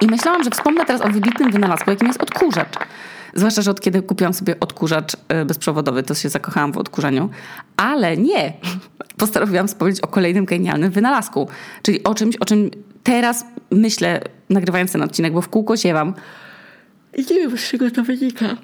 I 0.00 0.06
myślałam, 0.06 0.44
że 0.44 0.50
wspomnę 0.50 0.84
teraz 0.84 1.02
o 1.02 1.08
wybitnym 1.08 1.50
wynalazku, 1.50 1.90
jakim 1.90 2.08
jest 2.08 2.22
odkurzacz. 2.22 2.74
Zwłaszcza, 3.36 3.62
że 3.62 3.70
od 3.70 3.80
kiedy 3.80 4.02
kupiłam 4.02 4.34
sobie 4.34 4.60
odkurzacz 4.60 5.16
e, 5.28 5.44
bezprzewodowy, 5.44 6.02
to 6.02 6.14
się 6.14 6.28
zakochałam 6.28 6.72
w 6.72 6.78
odkurzaniu. 6.78 7.30
Ale 7.76 8.16
nie! 8.16 8.52
Postanowiłam 9.16 9.68
wspomnieć 9.68 10.00
o 10.00 10.06
kolejnym 10.06 10.44
genialnym 10.44 10.90
wynalazku. 10.90 11.48
Czyli 11.82 12.04
o 12.04 12.14
czymś, 12.14 12.36
o 12.36 12.44
czym 12.44 12.70
teraz 13.02 13.44
myślę, 13.70 14.20
nagrywając 14.50 14.92
ten 14.92 15.02
odcinek, 15.02 15.32
bo 15.32 15.40
w 15.40 15.48
kółko 15.48 15.76
ziewam. 15.76 16.14
I 17.16 17.20
nie 17.20 17.40
wiem, 17.40 17.58
z 17.58 17.70
czego 17.70 17.90
to 17.90 18.02
wynika. 18.02 18.56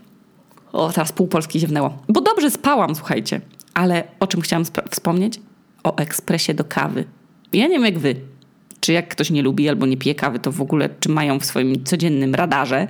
O, 0.72 0.92
teraz 0.92 1.12
pół 1.12 1.28
Polski 1.28 1.60
ziewnęło. 1.60 1.98
Bo 2.08 2.20
dobrze 2.20 2.50
spałam, 2.50 2.94
słuchajcie. 2.94 3.40
Ale 3.74 4.04
o 4.20 4.26
czym 4.26 4.40
chciałam 4.40 4.64
wspomnieć? 4.90 5.40
O 5.84 5.96
ekspresie 5.96 6.54
do 6.54 6.64
kawy. 6.64 7.04
Ja 7.52 7.66
nie 7.66 7.74
wiem 7.74 7.84
jak 7.84 7.98
wy, 7.98 8.16
czy 8.82 8.92
jak 8.92 9.08
ktoś 9.08 9.30
nie 9.30 9.42
lubi 9.42 9.68
albo 9.68 9.86
nie 9.86 9.96
pije 9.96 10.14
kawy, 10.14 10.38
to 10.38 10.52
w 10.52 10.60
ogóle 10.60 10.88
czy 11.00 11.08
mają 11.08 11.40
w 11.40 11.44
swoim 11.44 11.84
codziennym 11.84 12.34
radarze. 12.34 12.88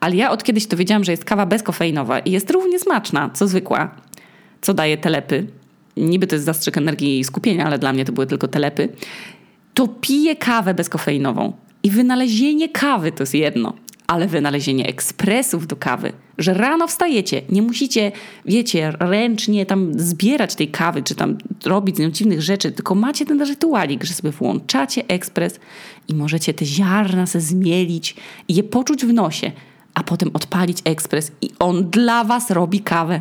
Ale 0.00 0.16
ja 0.16 0.30
od 0.30 0.44
kiedyś 0.44 0.66
to 0.66 0.76
wiedziałam, 0.76 1.04
że 1.04 1.12
jest 1.12 1.24
kawa 1.24 1.46
bezkofeinowa 1.46 2.18
i 2.18 2.30
jest 2.30 2.50
równie 2.50 2.78
smaczna, 2.78 3.30
co 3.34 3.48
zwykła, 3.48 3.94
co 4.60 4.74
daje 4.74 4.96
telepy. 4.96 5.46
Niby 5.96 6.26
to 6.26 6.34
jest 6.34 6.44
zastrzyk 6.44 6.78
energii 6.78 7.18
i 7.18 7.24
skupienia, 7.24 7.66
ale 7.66 7.78
dla 7.78 7.92
mnie 7.92 8.04
to 8.04 8.12
były 8.12 8.26
tylko 8.26 8.48
telepy. 8.48 8.88
To 9.74 9.88
piję 9.88 10.36
kawę 10.36 10.74
bezkofeinową. 10.74 11.52
I 11.82 11.90
wynalezienie 11.90 12.68
kawy 12.68 13.12
to 13.12 13.22
jest 13.22 13.34
jedno, 13.34 13.74
ale 14.06 14.26
wynalezienie 14.26 14.86
ekspresów 14.86 15.66
do 15.66 15.76
kawy, 15.76 16.12
że 16.38 16.54
rano 16.54 16.86
wstajecie, 16.86 17.42
nie 17.48 17.62
musicie, 17.62 18.12
wiecie, 18.44 18.92
ręcznie 19.00 19.66
tam 19.66 19.98
zbierać 20.00 20.54
tej 20.54 20.68
kawy, 20.68 21.02
czy 21.02 21.14
tam 21.14 21.38
robić 21.64 21.96
z 21.96 21.98
nią 21.98 22.10
dziwnych 22.10 22.42
rzeczy, 22.42 22.72
tylko 22.72 22.94
macie 22.94 23.26
ten 23.26 23.42
rytualik, 23.42 24.04
że 24.04 24.14
sobie 24.14 24.30
włączacie 24.30 25.02
ekspres 25.08 25.60
i 26.08 26.14
możecie 26.14 26.54
te 26.54 26.64
ziarna 26.64 27.26
se 27.26 27.40
zmielić 27.40 28.16
i 28.48 28.54
je 28.54 28.62
poczuć 28.62 29.04
w 29.06 29.12
nosie, 29.12 29.52
a 29.94 30.02
potem 30.02 30.30
odpalić 30.34 30.78
ekspres 30.84 31.32
i 31.42 31.50
on 31.58 31.90
dla 31.90 32.24
was 32.24 32.50
robi 32.50 32.80
kawę. 32.80 33.20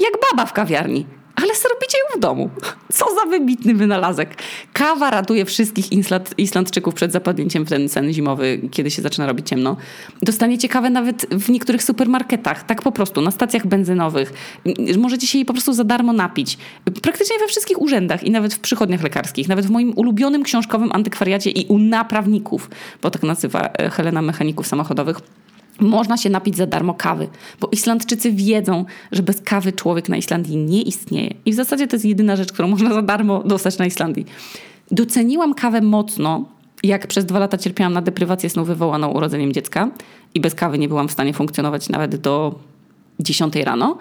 Jak 0.00 0.12
baba 0.30 0.46
w 0.46 0.52
kawiarni 0.52 1.06
ale 1.36 1.54
zrobicie 1.54 1.98
w 2.16 2.20
domu. 2.20 2.50
Co 2.92 3.04
za 3.14 3.30
wybitny 3.30 3.74
wynalazek. 3.74 4.36
Kawa 4.72 5.10
ratuje 5.10 5.44
wszystkich 5.44 5.92
Island, 5.92 6.34
Islandczyków 6.38 6.94
przed 6.94 7.12
zapadnięciem 7.12 7.64
w 7.64 7.68
ten 7.68 7.88
sen 7.88 8.12
zimowy, 8.12 8.60
kiedy 8.70 8.90
się 8.90 9.02
zaczyna 9.02 9.26
robić 9.26 9.48
ciemno. 9.48 9.76
Dostaniecie 10.22 10.68
kawę 10.68 10.90
nawet 10.90 11.26
w 11.30 11.50
niektórych 11.50 11.82
supermarketach, 11.82 12.62
tak 12.62 12.82
po 12.82 12.92
prostu, 12.92 13.20
na 13.20 13.30
stacjach 13.30 13.66
benzynowych. 13.66 14.32
Możecie 14.98 15.26
się 15.26 15.38
jej 15.38 15.44
po 15.44 15.52
prostu 15.52 15.72
za 15.72 15.84
darmo 15.84 16.12
napić. 16.12 16.58
Praktycznie 17.02 17.38
we 17.38 17.48
wszystkich 17.48 17.80
urzędach 17.80 18.24
i 18.24 18.30
nawet 18.30 18.54
w 18.54 18.58
przychodniach 18.58 19.02
lekarskich, 19.02 19.48
nawet 19.48 19.66
w 19.66 19.70
moim 19.70 19.92
ulubionym 19.96 20.42
książkowym 20.42 20.92
antykwariacie 20.92 21.50
i 21.50 21.66
u 21.66 21.78
naprawników, 21.78 22.70
bo 23.02 23.10
tak 23.10 23.22
nazywa 23.22 23.60
e, 23.60 23.90
Helena 23.90 24.22
Mechaników 24.22 24.66
Samochodowych 24.66 25.20
można 25.80 26.16
się 26.16 26.30
napić 26.30 26.56
za 26.56 26.66
darmo 26.66 26.94
kawy, 26.94 27.28
bo 27.60 27.68
Islandczycy 27.72 28.32
wiedzą, 28.32 28.84
że 29.12 29.22
bez 29.22 29.40
kawy 29.40 29.72
człowiek 29.72 30.08
na 30.08 30.16
Islandii 30.16 30.56
nie 30.56 30.82
istnieje. 30.82 31.34
I 31.46 31.52
w 31.52 31.54
zasadzie 31.54 31.86
to 31.86 31.96
jest 31.96 32.04
jedyna 32.04 32.36
rzecz, 32.36 32.52
którą 32.52 32.68
można 32.74 32.94
za 32.94 33.02
darmo 33.02 33.42
dostać 33.42 33.78
na 33.78 33.86
Islandii. 33.86 34.26
Doceniłam 34.90 35.54
kawę 35.54 35.80
mocno, 35.80 36.44
jak 36.82 37.06
przez 37.06 37.24
dwa 37.24 37.38
lata 37.38 37.58
cierpiałam 37.58 37.92
na 37.92 38.02
deprywację 38.02 38.50
snu 38.50 38.64
wywołaną 38.64 39.08
urodzeniem 39.08 39.52
dziecka 39.52 39.90
i 40.34 40.40
bez 40.40 40.54
kawy 40.54 40.78
nie 40.78 40.88
byłam 40.88 41.08
w 41.08 41.12
stanie 41.12 41.32
funkcjonować 41.32 41.88
nawet 41.88 42.16
do 42.16 42.54
10 43.20 43.56
rano, 43.56 43.98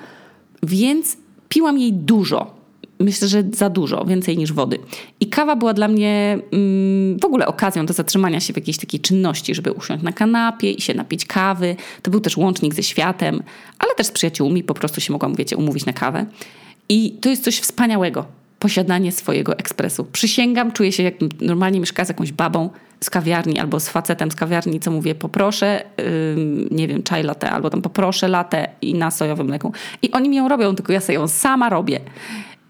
więc 0.64 1.18
piłam 1.50 1.78
jej 1.78 1.94
dużo 1.94 2.62
myślę, 2.99 3.27
że 3.27 3.43
za 3.53 3.69
dużo, 3.69 4.06
więcej 4.06 4.38
niż 4.38 4.53
wody. 4.53 4.79
I 5.19 5.27
kawa 5.27 5.56
była 5.56 5.73
dla 5.73 5.88
mnie 5.88 6.39
mm, 6.51 7.19
w 7.19 7.25
ogóle 7.25 7.47
okazją 7.47 7.86
do 7.86 7.93
zatrzymania 7.93 8.39
się 8.39 8.53
w 8.53 8.56
jakiejś 8.56 8.77
takiej 8.77 8.99
czynności, 8.99 9.56
żeby 9.56 9.71
usiąść 9.71 10.03
na 10.03 10.12
kanapie 10.12 10.71
i 10.71 10.82
się 10.82 10.93
napić 10.93 11.25
kawy. 11.25 11.75
To 12.01 12.12
był 12.12 12.19
też 12.19 12.38
łącznik 12.38 12.73
ze 12.73 12.84
światem, 12.84 13.43
ale 13.79 13.95
też 13.95 14.08
z 14.08 14.12
przyjaciółmi, 14.12 14.63
po 14.63 14.73
prostu 14.73 15.01
się 15.01 15.13
mogłam, 15.13 15.36
wiecie, 15.36 15.58
umówić 15.58 15.86
na 15.86 15.93
kawę. 15.93 16.25
I 16.89 17.12
to 17.21 17.29
jest 17.29 17.43
coś 17.43 17.60
wspaniałego, 17.60 18.25
posiadanie 18.60 19.12
swojego 19.12 19.58
ekspresu. 19.58 20.06
Przysięgam, 20.06 20.71
czuję 20.71 20.91
się 20.91 21.03
jak 21.03 21.13
normalnie 21.41 21.79
mieszkała 21.79 22.06
z 22.06 22.10
jakąś 22.10 22.32
babą 22.32 22.69
z 23.03 23.10
kawiarni 23.10 23.60
albo 23.60 23.79
z 23.79 23.89
facetem 23.89 24.32
z 24.32 24.36
kawiarni, 24.36 24.79
co 24.79 24.91
mówię, 24.91 25.15
poproszę, 25.15 25.84
yy, 25.97 26.67
nie 26.71 26.88
wiem, 26.88 27.01
chai 27.10 27.23
latte 27.23 27.49
albo 27.51 27.69
tam 27.69 27.82
poproszę 27.82 28.27
latte 28.27 28.67
i 28.82 28.93
na 28.93 29.12
sojowym 29.12 29.47
mleku. 29.47 29.73
I 30.01 30.12
oni 30.12 30.29
mi 30.29 30.36
ją 30.36 30.47
robią, 30.47 30.75
tylko 30.75 30.93
ja 30.93 30.99
sobie 30.99 31.13
ją 31.13 31.27
sama 31.27 31.69
robię. 31.69 31.99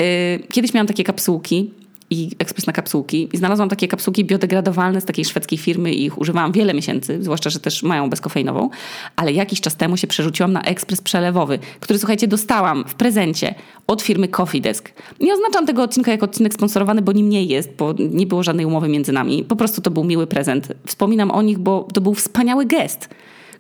Y, 0.02 0.48
kiedyś 0.52 0.74
miałam 0.74 0.88
takie 0.88 1.04
kapsułki 1.04 1.72
i 2.10 2.32
ekspres 2.40 2.68
na 2.68 2.74
kapsułki 2.74 3.30
i 3.34 3.38
znalazłam 3.38 3.70
takie 3.70 3.88
kapsułki 3.88 4.26
biodegradowalne 4.26 5.02
z 5.02 5.06
takiej 5.06 5.26
szwedzkiej 5.26 5.58
firmy 5.60 5.94
i 5.94 6.06
ich 6.06 6.22
używałam 6.22 6.52
wiele 6.52 6.74
miesięcy, 6.74 7.24
zwłaszcza, 7.24 7.50
że 7.50 7.60
też 7.60 7.84
mają 7.84 8.10
bezkofeinową, 8.10 8.70
ale 9.16 9.34
jakiś 9.34 9.62
czas 9.62 9.76
temu 9.76 9.98
się 9.98 10.08
przerzuciłam 10.08 10.54
na 10.54 10.62
ekspres 10.62 11.02
przelewowy, 11.02 11.60
który 11.80 12.00
słuchajcie, 12.00 12.28
dostałam 12.28 12.84
w 12.88 12.96
prezencie 12.96 13.56
od 13.88 14.02
firmy 14.02 14.28
Coffee 14.28 14.62
Desk. 14.62 14.92
Nie 15.20 15.34
oznaczam 15.34 15.66
tego 15.66 15.84
odcinka 15.84 16.12
jako 16.12 16.26
odcinek 16.26 16.54
sponsorowany, 16.54 17.02
bo 17.02 17.12
nim 17.12 17.30
nie 17.30 17.44
jest, 17.44 17.70
bo 17.78 17.94
nie 18.12 18.28
było 18.28 18.44
żadnej 18.44 18.66
umowy 18.66 18.88
między 18.88 19.12
nami. 19.12 19.44
Po 19.44 19.56
prostu 19.56 19.82
to 19.82 19.92
był 19.92 20.04
miły 20.04 20.28
prezent. 20.28 20.74
Wspominam 20.88 21.32
o 21.32 21.42
nich, 21.42 21.58
bo 21.58 21.88
to 21.94 22.02
był 22.02 22.14
wspaniały 22.14 22.66
gest. 22.66 23.10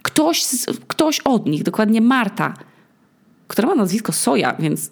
Ktoś, 0.01 0.45
ktoś 0.87 1.19
od 1.19 1.45
nich, 1.45 1.63
dokładnie 1.63 2.01
Marta, 2.01 2.53
która 3.47 3.67
ma 3.67 3.75
nazwisko 3.75 4.11
Soja, 4.11 4.55
więc 4.59 4.91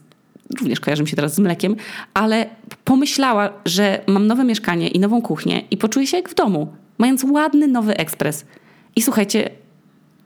również 0.60 0.80
kojarzy 0.80 1.04
mi 1.04 1.10
się 1.10 1.16
teraz 1.16 1.36
z 1.36 1.40
mlekiem, 1.40 1.76
ale 2.14 2.50
pomyślała, 2.84 3.50
że 3.66 4.02
mam 4.08 4.28
nowe 4.28 4.44
mieszkanie 4.44 4.88
i 4.88 5.00
nową 5.00 5.22
kuchnię 5.22 5.62
i 5.72 5.78
poczuję 5.78 6.08
się 6.08 6.18
jak 6.18 6.30
w 6.30 6.36
domu, 6.36 6.74
mając 6.98 7.24
ładny 7.24 7.68
nowy 7.68 7.98
ekspres. 7.98 8.46
I 8.96 9.02
słuchajcie, 9.02 9.50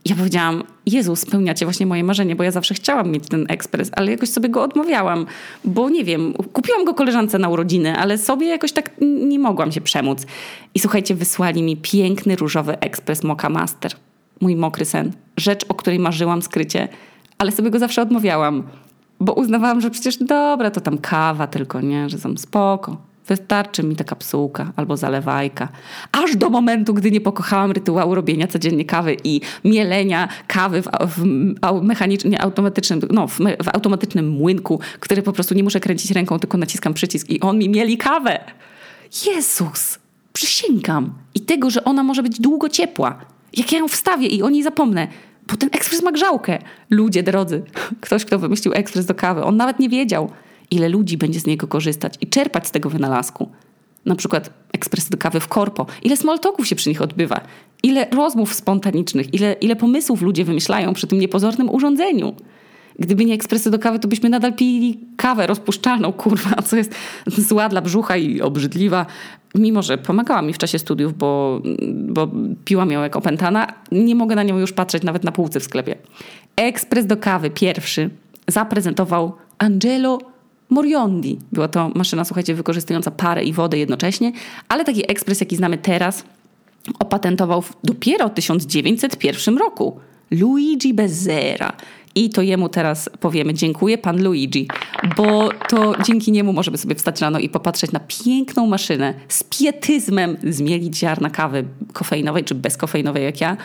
ja 0.06 0.16
powiedziałam, 0.16 0.64
Jezu, 0.86 1.16
spełniacie 1.16 1.66
właśnie 1.66 1.86
moje 1.86 2.04
marzenie, 2.04 2.36
bo 2.36 2.44
ja 2.44 2.52
zawsze 2.52 2.74
chciałam 2.74 3.12
mieć 3.12 3.28
ten 3.28 3.46
ekspres, 3.50 3.90
ale 3.92 4.12
jakoś 4.12 4.30
sobie 4.30 4.50
go 4.50 4.64
odmawiałam, 4.64 5.26
bo 5.64 5.90
nie 5.90 6.04
wiem, 6.04 6.34
kupiłam 6.54 6.86
go 6.86 6.94
koleżance 6.94 7.40
na 7.40 7.50
urodziny, 7.50 7.98
ale 7.98 8.18
sobie 8.18 8.48
jakoś 8.48 8.72
tak 8.72 8.92
nie 9.02 9.40
mogłam 9.40 9.72
się 9.72 9.82
przemóc. 9.82 10.26
I 10.76 10.80
słuchajcie, 10.80 11.16
wysłali 11.16 11.64
mi 11.64 11.78
piękny 11.78 12.36
różowy 12.36 12.80
ekspres 12.80 13.24
Mocha 13.24 13.50
Master. 13.50 13.92
Mój 14.42 14.56
mokry 14.56 14.86
sen. 14.86 15.12
Rzecz, 15.38 15.66
o 15.70 15.74
której 15.74 16.00
marzyłam 16.00 16.42
skrycie, 16.42 16.88
ale 17.38 17.52
sobie 17.52 17.70
go 17.70 17.80
zawsze 17.80 18.02
odmawiałam 18.02 18.64
bo 19.20 19.34
uznawałam, 19.34 19.82
że 19.82 19.90
przecież 19.90 20.18
dobra, 20.18 20.72
to 20.72 20.82
tam 20.82 20.98
kawa 20.98 21.48
tylko, 21.48 21.82
nie, 21.82 22.10
że 22.10 22.20
tam 22.20 22.38
spoko. 22.38 22.98
Wystarczy 23.28 23.84
mi 23.84 23.96
ta 23.96 24.04
kapsułka 24.04 24.72
albo 24.76 24.98
zalewajka. 24.98 25.70
Aż 26.12 26.36
do 26.36 26.50
momentu, 26.50 26.94
gdy 26.94 27.12
nie 27.12 27.22
pokochałam 27.22 27.72
rytuału 27.72 28.16
robienia 28.16 28.48
codziennie 28.48 28.86
kawy 28.86 29.18
i 29.24 29.42
mielenia 29.64 30.28
kawy 30.48 30.82
w, 30.82 30.88
w 31.08 31.26
mechanicznie 31.82 32.42
automatycznym, 32.42 33.02
no, 33.12 33.28
w, 33.28 33.38
w, 33.38 33.68
automatycznym 33.74 34.30
młynku, 34.30 34.80
który 35.00 35.22
po 35.22 35.34
prostu 35.34 35.56
nie 35.56 35.64
muszę 35.64 35.80
kręcić 35.80 36.12
ręką, 36.12 36.40
tylko 36.40 36.58
naciskam 36.58 36.94
przycisk 36.94 37.30
i 37.30 37.42
on 37.42 37.58
mi 37.58 37.70
mieli 37.70 37.98
kawę. 37.98 38.40
Jezus! 39.26 40.00
Przysięgam. 40.34 41.14
I 41.36 41.40
tego, 41.40 41.70
że 41.70 41.84
ona 41.84 42.04
może 42.04 42.24
być 42.24 42.40
długo 42.40 42.70
ciepła. 42.70 43.16
Jak 43.58 43.72
ja 43.72 43.80
ją 43.80 43.88
wstawię 43.88 44.28
i 44.28 44.44
o 44.44 44.50
niej 44.50 44.64
zapomnę, 44.64 45.08
bo 45.48 45.58
ten 45.58 45.70
ekspres 45.72 46.04
ma 46.04 46.12
grzałkę. 46.12 46.60
Ludzie 46.90 47.24
drodzy, 47.24 47.64
ktoś, 48.02 48.26
kto 48.26 48.40
wymyślił 48.40 48.74
ekspres 48.74 49.06
do 49.06 49.16
kawy, 49.16 49.44
on 49.44 49.58
nawet 49.58 49.80
nie 49.80 49.90
wiedział, 49.90 50.30
ile 50.72 50.90
ludzi 50.90 51.18
będzie 51.18 51.40
z 51.40 51.46
niego 51.46 51.68
korzystać 51.68 52.14
i 52.22 52.28
czerpać 52.28 52.68
z 52.68 52.72
tego 52.72 52.90
wynalazku. 52.90 53.50
Na 54.06 54.16
przykład 54.16 54.50
ekspres 54.74 55.10
do 55.10 55.18
kawy 55.18 55.40
w 55.40 55.48
korpo. 55.48 55.86
Ile 56.04 56.18
smoltoków 56.18 56.68
się 56.68 56.76
przy 56.76 56.90
nich 56.90 57.02
odbywa. 57.02 57.42
Ile 57.84 58.08
rozmów 58.12 58.54
spontanicznych, 58.54 59.34
ile, 59.34 59.54
ile 59.54 59.76
pomysłów 59.76 60.22
ludzie 60.22 60.46
wymyślają 60.46 60.94
przy 60.94 61.08
tym 61.08 61.20
niepozornym 61.20 61.70
urządzeniu. 61.70 62.36
Gdyby 63.00 63.26
nie 63.26 63.34
ekspresy 63.34 63.72
do 63.72 63.80
kawy, 63.80 64.00
to 64.00 64.08
byśmy 64.08 64.30
nadal 64.30 64.54
pili 64.54 65.00
kawę 65.18 65.48
rozpuszczalną, 65.48 66.14
kurwa, 66.14 66.62
co 66.68 66.76
jest 66.76 66.96
zła 67.38 67.70
dla 67.70 67.82
brzucha 67.82 68.18
i 68.18 68.42
obrzydliwa. 68.42 69.06
Mimo, 69.56 69.82
że 69.82 69.98
pomagała 69.98 70.42
mi 70.42 70.54
w 70.54 70.58
czasie 70.58 70.80
studiów, 70.80 71.18
bo, 71.18 71.62
bo 71.92 72.28
piłam 72.66 72.92
ją 72.92 73.02
jak 73.02 73.16
opętana, 73.16 73.74
nie 73.92 74.16
mogę 74.16 74.36
na 74.36 74.44
nią 74.44 74.60
już 74.60 74.74
patrzeć 74.74 75.04
nawet 75.04 75.24
na 75.24 75.32
półce 75.32 75.60
w 75.60 75.64
sklepie. 75.64 75.96
Ekspres 76.56 77.06
do 77.06 77.18
kawy 77.18 77.50
pierwszy 77.50 78.10
zaprezentował 78.48 79.34
Angelo 79.58 80.20
Moriondi. 80.70 81.40
Była 81.52 81.68
to 81.68 81.92
maszyna, 81.96 82.26
słuchajcie, 82.26 82.56
wykorzystująca 82.56 83.12
parę 83.12 83.44
i 83.44 83.54
wodę 83.54 83.78
jednocześnie, 83.78 84.32
ale 84.70 84.86
taki 84.86 85.12
ekspres, 85.12 85.40
jaki 85.40 85.56
znamy 85.56 85.78
teraz, 85.78 86.24
opatentował 87.00 87.64
dopiero 87.84 88.30
w 88.30 88.34
1901 88.34 89.58
roku. 89.58 90.00
Luigi 90.32 90.94
Bezzera. 90.94 91.74
I 92.16 92.30
to 92.30 92.42
jemu 92.42 92.70
teraz 92.70 93.10
powiemy. 93.20 93.54
Dziękuję, 93.54 93.98
pan 93.98 94.24
Luigi, 94.24 94.68
bo 95.18 95.50
to 95.70 95.94
dzięki 96.04 96.32
niemu 96.32 96.54
możemy 96.54 96.78
sobie 96.78 96.96
wstać 96.96 97.22
rano 97.22 97.40
i 97.40 97.50
popatrzeć 97.50 97.92
na 97.92 98.00
piękną 98.00 98.68
maszynę 98.68 99.14
z 99.28 99.44
pietyzmem 99.44 100.38
zmielić 100.44 100.98
ziarna 100.98 101.30
kawy 101.30 101.66
kofeinowej 101.94 102.44
czy 102.44 102.56
bezkofeinowej 102.56 103.24
jak 103.24 103.42
ja, 103.42 103.58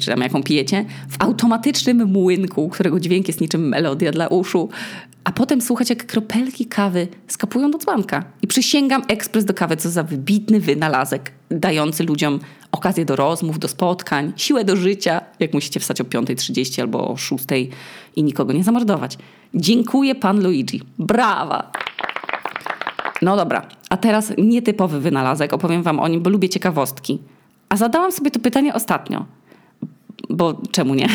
czy 0.00 0.06
tam 0.06 0.20
jaką 0.20 0.42
pijecie, 0.42 0.84
w 1.08 1.22
automatycznym 1.22 2.04
młynku, 2.06 2.68
którego 2.68 3.00
dźwięk 3.00 3.28
jest 3.28 3.40
niczym 3.40 3.68
melodia 3.68 4.12
dla 4.12 4.26
uszu, 4.26 4.68
a 5.24 5.32
potem 5.32 5.60
słuchać 5.60 5.90
jak 5.90 6.06
kropelki 6.06 6.66
kawy 6.66 7.08
skapują 7.26 7.70
do 7.70 7.78
dzbanka. 7.78 8.24
I 8.42 8.46
przysięgam 8.46 9.02
ekspres 9.08 9.44
do 9.44 9.54
kawy, 9.54 9.76
co 9.76 9.90
za 9.90 10.02
wybitny 10.02 10.60
wynalazek, 10.60 11.32
dający 11.50 12.04
ludziom 12.04 12.40
okazję 12.72 13.04
do 13.04 13.16
rozmów, 13.16 13.58
do 13.58 13.68
spotkań, 13.68 14.32
siłę 14.36 14.64
do 14.64 14.76
życia, 14.76 15.20
jak 15.38 15.54
musicie 15.54 15.80
wstać 15.80 16.00
o 16.00 16.04
5.30 16.04 16.80
albo 16.80 17.08
o 17.08 17.14
6.00 17.14 17.66
i 18.16 18.22
nikogo 18.22 18.52
nie 18.52 18.64
zamordować. 18.64 19.18
Dziękuję 19.54 20.14
pan 20.14 20.42
Luigi. 20.42 20.82
Brawa! 20.98 21.72
No 23.22 23.36
dobra, 23.36 23.66
a 23.90 23.96
teraz 23.96 24.32
nietypowy 24.38 25.00
wynalazek. 25.00 25.52
Opowiem 25.52 25.82
wam 25.82 26.00
o 26.00 26.08
nim, 26.08 26.22
bo 26.22 26.30
lubię 26.30 26.48
ciekawostki. 26.48 27.18
A 27.68 27.76
zadałam 27.76 28.12
sobie 28.12 28.30
to 28.30 28.40
pytanie 28.40 28.74
ostatnio. 28.74 29.26
Bo 30.30 30.60
czemu 30.70 30.94
nie? 30.94 31.08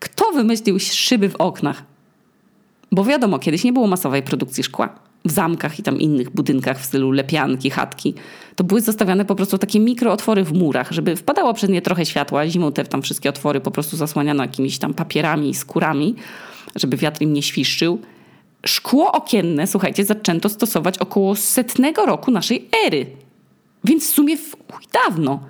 Kto 0.00 0.32
wymyślił 0.32 0.78
szyby 0.78 1.28
w 1.28 1.36
oknach? 1.36 1.82
Bo 2.92 3.04
wiadomo, 3.04 3.38
kiedyś 3.38 3.64
nie 3.64 3.72
było 3.72 3.86
masowej 3.86 4.22
produkcji 4.22 4.64
szkła 4.64 5.05
w 5.26 5.30
zamkach 5.30 5.78
i 5.78 5.82
tam 5.82 6.00
innych 6.00 6.30
budynkach 6.30 6.80
w 6.80 6.84
stylu 6.84 7.10
lepianki, 7.10 7.70
chatki, 7.70 8.14
to 8.56 8.64
były 8.64 8.80
zostawiane 8.80 9.24
po 9.24 9.34
prostu 9.34 9.58
takie 9.58 9.80
mikrootwory 9.80 10.44
w 10.44 10.52
murach, 10.52 10.92
żeby 10.92 11.16
wpadało 11.16 11.54
przez 11.54 11.70
nie 11.70 11.82
trochę 11.82 12.06
światła. 12.06 12.48
Zimą 12.48 12.72
te 12.72 12.84
tam 12.84 13.02
wszystkie 13.02 13.28
otwory 13.28 13.60
po 13.60 13.70
prostu 13.70 13.96
zasłaniano 13.96 14.42
jakimiś 14.42 14.78
tam 14.78 14.94
papierami, 14.94 15.54
skórami, 15.54 16.14
żeby 16.76 16.96
wiatr 16.96 17.22
im 17.22 17.32
nie 17.32 17.42
świszczył. 17.42 17.98
Szkło 18.66 19.12
okienne, 19.12 19.66
słuchajcie, 19.66 20.04
zaczęto 20.04 20.48
stosować 20.48 20.98
około 20.98 21.36
setnego 21.36 22.06
roku 22.06 22.30
naszej 22.30 22.68
ery. 22.86 23.06
Więc 23.84 24.10
w 24.10 24.14
sumie 24.14 24.36
w 24.36 24.56
dawno. 24.92 25.40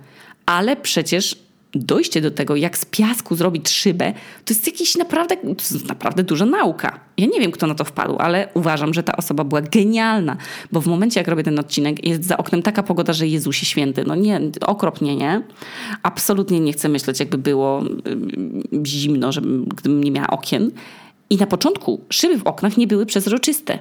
Ale 0.47 0.77
przecież 0.77 1.46
dojście 1.79 2.21
do 2.21 2.31
tego, 2.31 2.57
jak 2.57 2.79
z 2.79 2.85
piasku 2.85 3.37
zrobić 3.37 3.69
szybę, 3.69 4.13
to 4.45 4.55
jest 4.55 4.67
jakiś 4.67 4.97
naprawdę, 4.97 5.37
jest 5.59 5.89
naprawdę 5.89 6.23
duża 6.23 6.47
nauka. 6.47 7.01
Ja 7.19 7.27
nie 7.27 7.41
wiem, 7.41 7.53
kto 7.53 7.67
na 7.67 7.75
to 7.75 7.85
wpadł, 7.85 8.17
ale 8.19 8.49
uważam, 8.55 8.95
że 8.95 9.03
ta 9.03 9.17
osoba 9.17 9.45
była 9.45 9.63
genialna, 9.63 10.37
bo 10.73 10.81
w 10.81 10.87
momencie, 10.87 11.21
jak 11.21 11.29
robię 11.29 11.43
ten 11.43 11.59
odcinek, 11.59 12.07
jest 12.07 12.25
za 12.25 12.37
oknem 12.37 12.63
taka 12.63 12.83
pogoda, 12.83 13.13
że 13.13 13.27
Jezusie 13.27 13.67
święty. 13.67 14.05
No 14.07 14.15
nie, 14.15 14.41
okropnie, 14.61 15.17
nie? 15.17 15.43
Absolutnie 16.03 16.61
nie 16.61 16.73
chcę 16.73 16.89
myśleć, 16.89 17.21
jakby 17.21 17.39
było 17.39 17.83
zimno, 18.87 19.33
żebym, 19.33 19.65
gdybym 19.65 20.05
nie 20.05 20.11
miała 20.11 20.27
okien. 20.27 20.71
I 21.31 21.37
na 21.37 21.47
początku 21.47 22.01
szyby 22.11 22.39
w 22.39 22.47
oknach 22.47 22.77
nie 22.77 22.87
były 22.87 23.07
przezroczyste. 23.07 23.79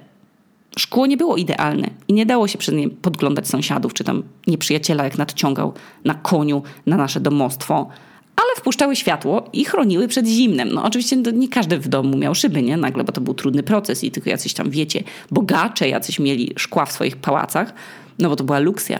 Szkło 0.79 1.05
nie 1.05 1.17
było 1.17 1.37
idealne 1.37 1.89
i 2.07 2.13
nie 2.13 2.25
dało 2.25 2.47
się 2.47 2.57
przez 2.57 2.75
nie 2.75 2.89
podglądać 2.89 3.47
sąsiadów, 3.47 3.93
czy 3.93 4.03
tam 4.03 4.23
nieprzyjaciela, 4.47 5.03
jak 5.03 5.17
nadciągał 5.17 5.73
na 6.05 6.13
koniu 6.13 6.63
na 6.85 6.97
nasze 6.97 7.19
domostwo, 7.19 7.89
ale 8.35 8.55
wpuszczały 8.57 8.95
światło 8.95 9.49
i 9.53 9.65
chroniły 9.65 10.07
przed 10.07 10.27
zimnem. 10.27 10.69
No 10.73 10.83
oczywiście 10.83 11.15
nie 11.17 11.49
każdy 11.49 11.79
w 11.79 11.87
domu 11.87 12.17
miał 12.17 12.35
szyby, 12.35 12.63
nie? 12.63 12.77
Nagle, 12.77 13.03
bo 13.03 13.11
to 13.11 13.21
był 13.21 13.33
trudny 13.33 13.63
proces 13.63 14.03
i 14.03 14.11
tylko 14.11 14.29
jacyś 14.29 14.53
tam, 14.53 14.69
wiecie, 14.69 15.03
bogacze 15.31 15.89
jacyś 15.89 16.19
mieli 16.19 16.53
szkła 16.57 16.85
w 16.85 16.91
swoich 16.91 17.17
pałacach, 17.17 17.73
no 18.19 18.29
bo 18.29 18.35
to 18.35 18.43
była 18.43 18.59
luksja. 18.59 18.99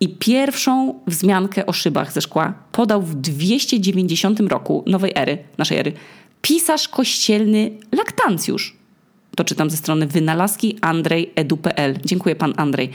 I 0.00 0.08
pierwszą 0.08 1.00
wzmiankę 1.06 1.66
o 1.66 1.72
szybach 1.72 2.12
ze 2.12 2.20
szkła 2.20 2.54
podał 2.72 3.02
w 3.02 3.14
290 3.14 4.40
roku 4.40 4.84
nowej 4.86 5.12
ery, 5.14 5.38
naszej 5.58 5.78
ery, 5.78 5.92
pisarz 6.42 6.88
kościelny 6.88 7.70
Laktancjusz. 7.92 8.77
To 9.38 9.44
czytam 9.44 9.70
ze 9.70 9.76
strony 9.76 10.06
wynalazki 10.06 10.78
Andrej 10.80 11.32
edu.pl. 11.34 11.98
Dziękuję 12.04 12.36
pan 12.36 12.54
Andrej. 12.56 12.90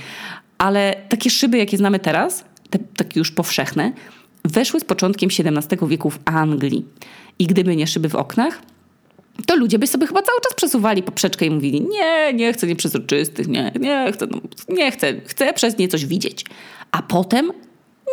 Ale 0.57 0.95
takie 1.09 1.29
szyby, 1.29 1.57
jakie 1.57 1.77
znamy 1.77 1.99
teraz, 1.99 2.45
te 2.69 2.79
takie 2.79 3.19
już 3.19 3.31
powszechne, 3.31 3.91
weszły 4.45 4.79
z 4.79 4.83
początkiem 4.83 5.29
XVII 5.39 5.87
wieku 5.87 6.09
w 6.09 6.19
Anglii. 6.25 6.85
I 7.39 7.47
gdyby 7.47 7.75
nie 7.75 7.87
szyby 7.87 8.09
w 8.09 8.15
oknach, 8.15 8.61
to 9.45 9.55
ludzie 9.55 9.79
by 9.79 9.87
sobie 9.87 10.07
chyba 10.07 10.21
cały 10.21 10.41
czas 10.41 10.53
przesuwali 10.53 11.03
poprzeczkę 11.03 11.45
i 11.45 11.49
mówili: 11.49 11.81
Nie, 11.81 12.33
nie 12.33 12.53
chcę 12.53 12.67
nieprzezroczystych, 12.67 13.47
nie, 13.47 13.71
nie 13.79 14.11
chcę, 14.13 14.27
no, 14.31 14.41
nie 14.69 14.91
chcę, 14.91 15.21
chcę 15.25 15.53
przez 15.53 15.77
nie 15.77 15.87
coś 15.87 16.05
widzieć. 16.05 16.45
A 16.91 17.01
potem 17.01 17.51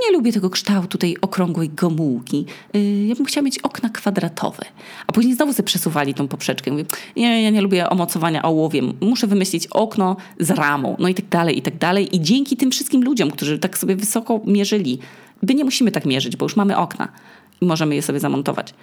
nie 0.06 0.12
lubię 0.12 0.32
tego 0.32 0.50
kształtu 0.50 0.98
tej 0.98 1.20
okrągłej 1.20 1.68
gomułki. 1.68 2.46
Yy, 2.74 3.06
ja 3.06 3.14
bym 3.14 3.24
chciała 3.24 3.44
mieć 3.44 3.58
okna 3.58 3.88
kwadratowe. 3.88 4.64
A 5.06 5.12
później 5.12 5.34
znowu 5.34 5.52
sobie 5.52 5.66
przesuwali 5.66 6.14
tą 6.14 6.28
poprzeczkę. 6.28 6.70
Mówię, 6.70 6.84
nie, 7.16 7.42
ja 7.42 7.50
nie 7.50 7.60
lubię 7.60 7.90
omocowania 7.90 8.42
ołowiem. 8.42 8.92
Muszę 9.00 9.26
wymyślić 9.26 9.66
okno 9.66 10.16
z 10.38 10.50
ramą. 10.50 10.96
No 10.98 11.08
i 11.08 11.14
tak 11.14 11.28
dalej, 11.28 11.58
i 11.58 11.62
tak 11.62 11.78
dalej. 11.78 12.16
I 12.16 12.20
dzięki 12.20 12.56
tym 12.56 12.70
wszystkim 12.70 13.04
ludziom, 13.04 13.30
którzy 13.30 13.58
tak 13.58 13.78
sobie 13.78 13.96
wysoko 13.96 14.40
mierzyli, 14.46 14.98
by 15.42 15.54
nie 15.54 15.64
musimy 15.64 15.90
tak 15.90 16.06
mierzyć, 16.06 16.36
bo 16.36 16.44
już 16.44 16.56
mamy 16.56 16.76
okna 16.76 17.08
i 17.60 17.66
możemy 17.66 17.94
je 17.94 18.02
sobie 18.02 18.20
zamontować. 18.20 18.74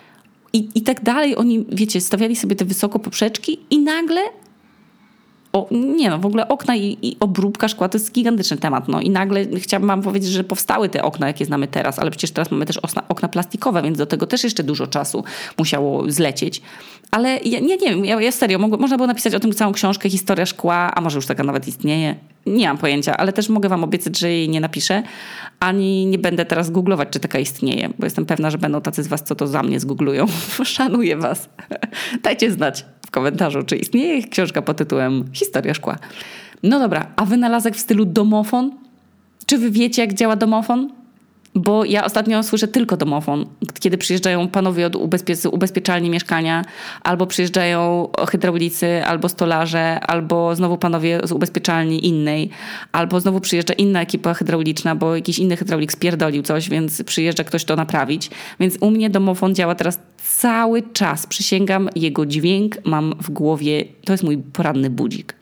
I, 0.53 0.69
I 0.75 0.81
tak 0.81 1.03
dalej. 1.03 1.35
Oni, 1.35 1.65
wiecie, 1.71 2.01
stawiali 2.01 2.35
sobie 2.35 2.55
te 2.55 2.65
wysoko 2.65 2.99
poprzeczki 2.99 3.59
i 3.69 3.79
nagle 3.79 4.21
o, 5.57 5.67
nie 5.71 6.09
no, 6.09 6.19
w 6.19 6.25
ogóle 6.25 6.47
okna 6.47 6.75
i, 6.75 6.97
i, 7.01 7.17
obróbka 7.19 7.67
szkła 7.67 7.89
to 7.89 7.97
jest 7.97 8.11
gigantyczny 8.11 8.57
temat. 8.57 8.87
No 8.87 9.01
i 9.01 9.09
nagle 9.09 9.45
chciałabym 9.59 9.87
wam 9.87 10.01
powiedzieć, 10.01 10.29
że 10.29 10.43
powstały 10.43 10.89
te 10.89 11.03
okna, 11.03 11.27
jakie 11.27 11.45
znamy 11.45 11.67
teraz, 11.67 11.99
ale 11.99 12.11
przecież 12.11 12.31
teraz 12.31 12.51
mamy 12.51 12.65
też 12.65 12.77
okna, 12.77 13.03
okna 13.09 13.27
plastikowe, 13.27 13.81
więc 13.81 13.97
do 13.97 14.05
tego 14.05 14.27
też 14.27 14.43
jeszcze 14.43 14.63
dużo 14.63 14.87
czasu 14.87 15.23
musiało 15.57 16.11
zlecieć. 16.11 16.61
Ale 17.11 17.39
ja, 17.45 17.59
nie, 17.59 17.77
nie 17.77 17.89
wiem, 17.89 18.05
ja, 18.05 18.21
ja 18.21 18.31
serio, 18.31 18.59
mogło, 18.59 18.77
można 18.77 18.97
było 18.97 19.07
napisać 19.07 19.35
o 19.35 19.39
tym 19.39 19.53
całą 19.53 19.71
książkę, 19.71 20.09
historia 20.09 20.45
szkła, 20.45 20.91
a 20.95 21.01
może 21.01 21.15
już 21.15 21.25
taka 21.25 21.43
nawet 21.43 21.67
istnieje. 21.67 22.15
Nie 22.45 22.67
mam 22.67 22.77
pojęcia, 22.77 23.17
ale 23.17 23.33
też 23.33 23.49
mogę 23.49 23.69
wam 23.69 23.83
obiecać, 23.83 24.19
że 24.19 24.31
jej 24.31 24.49
nie 24.49 24.61
napiszę, 24.61 25.03
ani 25.59 26.05
nie 26.05 26.17
będę 26.17 26.45
teraz 26.45 26.71
googlować, 26.71 27.09
czy 27.11 27.19
taka 27.19 27.39
istnieje, 27.39 27.89
bo 27.99 28.05
jestem 28.05 28.25
pewna, 28.25 28.49
że 28.49 28.57
będą 28.57 28.81
tacy 28.81 29.03
z 29.03 29.07
was, 29.07 29.23
co 29.23 29.35
to 29.35 29.47
za 29.47 29.63
mnie 29.63 29.79
zgooglują. 29.79 30.25
Szanuję 30.63 31.17
was. 31.17 31.49
Dajcie 32.23 32.51
znać 32.51 32.85
w 33.07 33.11
komentarzu, 33.11 33.63
czy 33.63 33.75
istnieje 33.75 34.23
książka 34.23 34.61
pod 34.61 34.77
tytułem 34.77 35.23
Historia 35.33 35.73
szkła. 35.73 35.95
No 36.63 36.79
dobra, 36.79 37.07
a 37.15 37.25
wynalazek 37.25 37.75
w 37.75 37.79
stylu 37.79 38.05
domofon? 38.05 38.71
Czy 39.45 39.57
wy 39.57 39.71
wiecie, 39.71 40.01
jak 40.01 40.13
działa 40.13 40.35
domofon? 40.35 40.89
Bo 41.57 41.85
ja 41.85 42.05
ostatnio 42.05 42.43
słyszę 42.43 42.67
tylko 42.67 42.97
domofon, 42.97 43.45
kiedy 43.79 43.97
przyjeżdżają 43.97 44.47
panowie 44.47 44.85
od 44.85 44.95
ubezpie- 44.95 45.53
ubezpieczalni 45.53 46.09
mieszkania, 46.09 46.65
albo 47.03 47.27
przyjeżdżają 47.27 48.09
hydraulicy, 48.29 49.05
albo 49.05 49.29
stolarze, 49.29 49.99
albo 49.99 50.55
znowu 50.55 50.77
panowie 50.77 51.19
z 51.23 51.31
ubezpieczalni 51.31 52.07
innej, 52.07 52.49
albo 52.91 53.19
znowu 53.19 53.39
przyjeżdża 53.39 53.73
inna 53.73 54.01
ekipa 54.01 54.33
hydrauliczna, 54.33 54.95
bo 54.95 55.15
jakiś 55.15 55.39
inny 55.39 55.57
hydraulik 55.57 55.91
spierdolił 55.91 56.43
coś, 56.43 56.69
więc 56.69 57.03
przyjeżdża 57.03 57.43
ktoś 57.43 57.65
to 57.65 57.75
naprawić. 57.75 58.29
Więc 58.59 58.77
u 58.81 58.91
mnie 58.91 59.09
domofon 59.09 59.55
działa 59.55 59.75
teraz 59.75 59.99
cały 60.17 60.83
czas. 60.93 61.27
Przysięgam, 61.27 61.89
jego 61.95 62.25
dźwięk 62.25 62.77
mam 62.85 63.13
w 63.21 63.29
głowie, 63.29 63.85
to 64.05 64.13
jest 64.13 64.23
mój 64.23 64.37
poranny 64.37 64.89
budzik. 64.89 65.35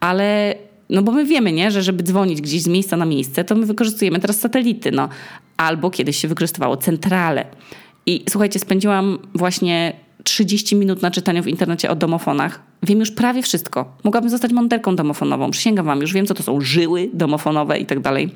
Ale 0.00 0.54
no 0.90 1.02
bo 1.02 1.12
my 1.12 1.24
wiemy, 1.24 1.52
nie, 1.52 1.70
że 1.70 1.82
żeby 1.82 2.02
dzwonić 2.02 2.40
gdzieś 2.40 2.62
z 2.62 2.68
miejsca 2.68 2.96
na 2.96 3.04
miejsce, 3.04 3.44
to 3.44 3.54
my 3.54 3.66
wykorzystujemy 3.66 4.18
teraz 4.20 4.40
satelity, 4.40 4.92
no. 4.92 5.08
Albo 5.56 5.90
kiedyś 5.90 6.16
się 6.16 6.28
wykorzystywało 6.28 6.76
centrale. 6.76 7.44
I 8.06 8.24
słuchajcie, 8.30 8.58
spędziłam 8.58 9.18
właśnie 9.34 9.92
30 10.24 10.76
minut 10.76 11.02
na 11.02 11.10
czytaniu 11.10 11.42
w 11.42 11.48
internecie 11.48 11.90
o 11.90 11.96
domofonach. 11.96 12.60
Wiem 12.82 13.00
już 13.00 13.10
prawie 13.10 13.42
wszystko. 13.42 13.96
Mogłabym 14.04 14.30
zostać 14.30 14.52
monterką 14.52 14.96
domofonową. 14.96 15.50
Przysięgam 15.50 15.86
wam, 15.86 16.00
już 16.00 16.12
wiem, 16.12 16.26
co 16.26 16.34
to 16.34 16.42
są 16.42 16.60
żyły 16.60 17.10
domofonowe 17.14 17.78
i 17.78 17.86
tak 17.86 18.00
dalej. 18.00 18.30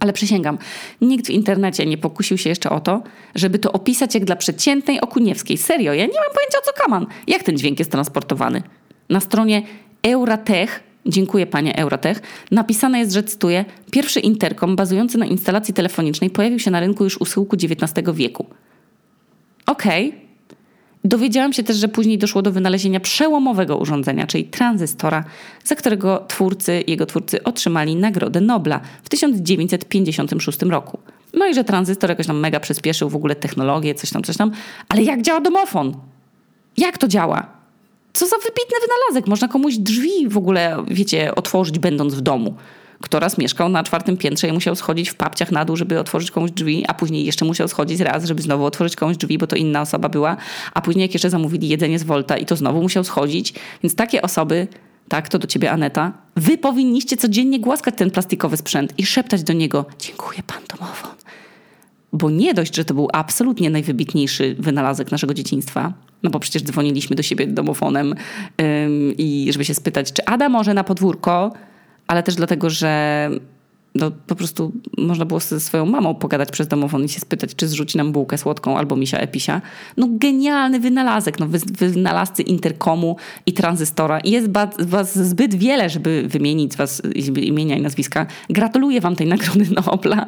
Ale 0.00 0.12
przysięgam, 0.12 0.58
nikt 1.00 1.26
w 1.26 1.30
internecie 1.30 1.86
nie 1.86 1.98
pokusił 1.98 2.38
się 2.38 2.48
jeszcze 2.48 2.70
o 2.70 2.80
to, 2.80 3.02
żeby 3.34 3.58
to 3.58 3.72
opisać 3.72 4.14
jak 4.14 4.24
dla 4.24 4.36
przeciętnej 4.36 5.00
okuniewskiej. 5.00 5.58
Serio, 5.58 5.92
ja 5.92 6.06
nie 6.06 6.20
mam 6.20 6.34
pojęcia 6.34 6.58
o 6.58 6.66
co 6.66 6.72
kaman. 6.72 7.06
Jak 7.26 7.42
ten 7.42 7.58
dźwięk 7.58 7.78
jest 7.78 7.90
transportowany? 7.90 8.62
Na 9.10 9.20
stronie 9.20 9.62
Euratech 10.02 10.87
dziękuję 11.06 11.46
panie 11.46 11.76
Eurotech, 11.76 12.22
napisane 12.50 12.98
jest, 12.98 13.12
że 13.12 13.22
cytuję, 13.22 13.64
pierwszy 13.90 14.20
interkom 14.20 14.76
bazujący 14.76 15.18
na 15.18 15.26
instalacji 15.26 15.74
telefonicznej 15.74 16.30
pojawił 16.30 16.58
się 16.58 16.70
na 16.70 16.80
rynku 16.80 17.04
już 17.04 17.20
u 17.20 17.24
schyłku 17.24 17.56
XIX 17.56 17.92
wieku. 18.14 18.46
Okej. 19.66 20.08
Okay. 20.08 20.28
Dowiedziałam 21.04 21.52
się 21.52 21.62
też, 21.62 21.76
że 21.76 21.88
później 21.88 22.18
doszło 22.18 22.42
do 22.42 22.52
wynalezienia 22.52 23.00
przełomowego 23.00 23.76
urządzenia, 23.76 24.26
czyli 24.26 24.44
tranzystora, 24.44 25.24
za 25.64 25.74
którego 25.74 26.24
twórcy, 26.28 26.84
jego 26.86 27.06
twórcy 27.06 27.42
otrzymali 27.42 27.96
Nagrodę 27.96 28.40
Nobla 28.40 28.80
w 29.02 29.08
1956 29.08 30.62
roku. 30.62 30.98
No 31.34 31.46
i 31.46 31.54
że 31.54 31.64
tranzystor 31.64 32.10
jakoś 32.10 32.26
tam 32.26 32.38
mega 32.38 32.60
przyspieszył 32.60 33.08
w 33.08 33.16
ogóle 33.16 33.34
technologię, 33.34 33.94
coś 33.94 34.10
tam, 34.10 34.22
coś 34.22 34.36
tam. 34.36 34.50
Ale 34.88 35.02
jak 35.02 35.22
działa 35.22 35.40
domofon? 35.40 35.96
Jak 36.76 36.98
to 36.98 37.08
działa? 37.08 37.57
Co 38.18 38.26
za 38.26 38.36
wybitny 38.36 38.76
wynalazek. 38.80 39.28
Można 39.28 39.48
komuś 39.48 39.76
drzwi 39.76 40.28
w 40.28 40.36
ogóle, 40.36 40.84
wiecie, 40.88 41.34
otworzyć 41.34 41.78
będąc 41.78 42.14
w 42.14 42.20
domu. 42.20 42.54
Kto 43.00 43.20
raz 43.20 43.38
mieszkał 43.38 43.68
na 43.68 43.82
czwartym 43.82 44.16
piętrze 44.16 44.48
i 44.48 44.52
musiał 44.52 44.76
schodzić 44.76 45.10
w 45.10 45.14
papciach 45.14 45.52
na 45.52 45.64
dół, 45.64 45.76
żeby 45.76 46.00
otworzyć 46.00 46.30
komuś 46.30 46.50
drzwi, 46.50 46.84
a 46.88 46.94
później 46.94 47.24
jeszcze 47.24 47.44
musiał 47.44 47.68
schodzić 47.68 48.00
raz, 48.00 48.24
żeby 48.24 48.42
znowu 48.42 48.64
otworzyć 48.64 48.96
komuś 48.96 49.16
drzwi, 49.16 49.38
bo 49.38 49.46
to 49.46 49.56
inna 49.56 49.80
osoba 49.80 50.08
była, 50.08 50.36
a 50.74 50.80
później 50.80 51.02
jak 51.02 51.14
jeszcze 51.14 51.30
zamówili 51.30 51.68
jedzenie 51.68 51.98
z 51.98 52.02
Volta 52.02 52.36
i 52.36 52.46
to 52.46 52.56
znowu 52.56 52.82
musiał 52.82 53.04
schodzić. 53.04 53.54
Więc 53.82 53.94
takie 53.94 54.22
osoby, 54.22 54.68
tak, 55.08 55.28
to 55.28 55.38
do 55.38 55.46
ciebie 55.46 55.70
Aneta, 55.70 56.12
wy 56.36 56.58
powinniście 56.58 57.16
codziennie 57.16 57.60
głaskać 57.60 57.94
ten 57.96 58.10
plastikowy 58.10 58.56
sprzęt 58.56 58.98
i 58.98 59.06
szeptać 59.06 59.42
do 59.42 59.52
niego 59.52 59.84
dziękuję 59.98 60.42
pan 60.46 60.62
domofon. 60.68 61.17
Bo 62.18 62.30
nie 62.30 62.54
dość, 62.54 62.76
że 62.76 62.84
to 62.84 62.94
był 62.94 63.08
absolutnie 63.12 63.70
najwybitniejszy 63.70 64.56
wynalazek 64.58 65.12
naszego 65.12 65.34
dzieciństwa, 65.34 65.92
no 66.22 66.30
bo 66.30 66.40
przecież 66.40 66.62
dzwoniliśmy 66.62 67.16
do 67.16 67.22
siebie 67.22 67.46
domofonem 67.46 68.14
i 69.18 69.48
żeby 69.52 69.64
się 69.64 69.74
spytać, 69.74 70.12
czy 70.12 70.24
Ada 70.24 70.48
może 70.48 70.74
na 70.74 70.84
podwórko, 70.84 71.52
ale 72.06 72.22
też 72.22 72.34
dlatego, 72.34 72.70
że 72.70 73.30
no, 73.98 74.10
po 74.26 74.34
prostu 74.34 74.72
można 74.98 75.24
było 75.24 75.40
ze 75.40 75.60
swoją 75.60 75.86
mamą 75.86 76.14
pogadać 76.14 76.50
przez 76.50 76.68
domofon 76.68 77.04
i 77.04 77.08
się 77.08 77.20
spytać, 77.20 77.54
czy 77.54 77.68
zrzuci 77.68 77.98
nam 77.98 78.12
bułkę 78.12 78.38
słodką 78.38 78.78
albo 78.78 78.96
misia 78.96 79.18
episia. 79.18 79.62
No 79.96 80.08
genialny 80.10 80.80
wynalazek, 80.80 81.38
no 81.38 81.46
wynalazcy 81.78 82.42
interkomu 82.42 83.16
i 83.46 83.52
tranzystora. 83.52 84.20
Jest 84.24 84.48
was 84.78 85.18
zbyt 85.18 85.54
wiele, 85.54 85.90
żeby 85.90 86.24
wymienić 86.28 86.76
was 86.76 87.02
imienia 87.36 87.76
i 87.76 87.82
nazwiska. 87.82 88.26
Gratuluję 88.50 89.00
wam 89.00 89.16
tej 89.16 89.26
nagrody 89.26 89.66
Nobla, 89.86 90.26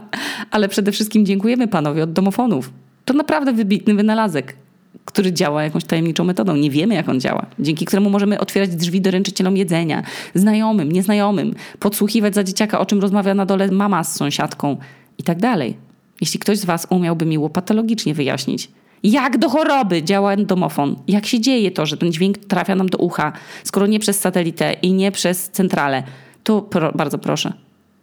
ale 0.51 0.69
przede 0.69 0.93
wszystkim 0.93 1.27
dziękujemy 1.27 1.69
panowie 1.69 2.03
od 2.03 2.13
domofonów. 2.13 2.71
To 3.05 3.15
naprawdę 3.15 3.53
wybitny 3.53 3.95
wynalazek 3.95 4.57
który 5.05 5.33
działa 5.33 5.63
jakąś 5.63 5.85
tajemniczą 5.85 6.25
metodą. 6.25 6.57
Nie 6.57 6.71
wiemy, 6.71 6.95
jak 6.95 7.09
on 7.09 7.21
działa. 7.21 7.47
Dzięki 7.59 7.85
któremu 7.85 8.11
możemy 8.11 8.41
otwierać 8.41 8.77
drzwi 8.77 9.01
doręczycielom 9.01 9.57
jedzenia, 9.57 10.03
znajomym, 10.35 10.93
nieznajomym, 10.93 11.55
podsłuchiwać 11.79 12.35
za 12.35 12.45
dzieciaka, 12.45 12.81
o 12.81 12.87
czym 12.87 13.01
rozmawia 13.01 13.35
na 13.35 13.47
dole 13.47 13.71
mama 13.71 14.05
z 14.05 14.17
sąsiadką 14.17 14.77
i 15.19 15.23
tak 15.23 15.39
dalej. 15.39 15.77
Jeśli 16.21 16.41
ktoś 16.41 16.59
z 16.59 16.65
Was 16.65 16.87
umiałby 16.91 17.27
mi 17.27 17.39
patologicznie 17.53 18.15
wyjaśnić, 18.15 18.71
jak 19.03 19.39
do 19.39 19.49
choroby 19.49 20.03
działa 20.03 20.37
domofon, 20.37 20.97
jak 21.09 21.27
się 21.27 21.41
dzieje 21.41 21.71
to, 21.71 21.87
że 21.87 21.97
ten 21.97 22.13
dźwięk 22.13 22.39
trafia 22.39 22.75
nam 22.75 22.89
do 22.89 22.99
ucha, 22.99 23.33
skoro 23.65 23.87
nie 23.87 23.99
przez 23.99 24.21
satelitę 24.21 24.73
i 24.73 24.93
nie 24.93 25.13
przez 25.13 25.51
centralę, 25.51 26.03
to 26.45 26.63
pro, 26.63 26.93
bardzo 26.93 27.19
proszę. 27.19 27.53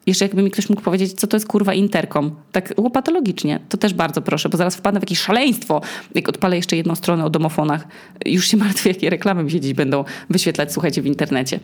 Jeszcze 0.08 0.26
jakby 0.26 0.43
mi 0.43 0.52
ktoś 0.52 0.70
mógł 0.70 0.82
powiedzieć, 0.82 1.13
co 1.13 1.28
to 1.28 1.38
jest 1.38 1.48
kurwa 1.48 1.74
interkom. 1.74 2.36
Tak 2.52 2.74
łopatologicznie. 2.78 3.60
To 3.70 3.78
też 3.78 3.93
bardzo 3.93 4.22
proszę, 4.22 4.50
bo 4.50 4.58
zaraz 4.58 4.76
wpadnę 4.76 5.00
w 5.00 5.04
jakieś 5.04 5.20
szaleństwo, 5.20 5.82
jak 6.15 6.30
odpalę 6.30 6.56
jeszcze 6.56 6.76
jedną 6.78 6.96
stronę 6.96 7.26
o 7.26 7.30
domofonach. 7.30 7.88
Już 8.26 8.48
się 8.48 8.58
martwię, 8.67 8.89
jakie 8.89 9.10
reklamy 9.10 9.43
mi 9.43 9.52
się 9.52 9.60
dziś 9.60 9.74
będą 9.74 10.04
wyświetlać, 10.30 10.74
słuchajcie, 10.74 11.02
w 11.02 11.06
internecie. 11.06 11.60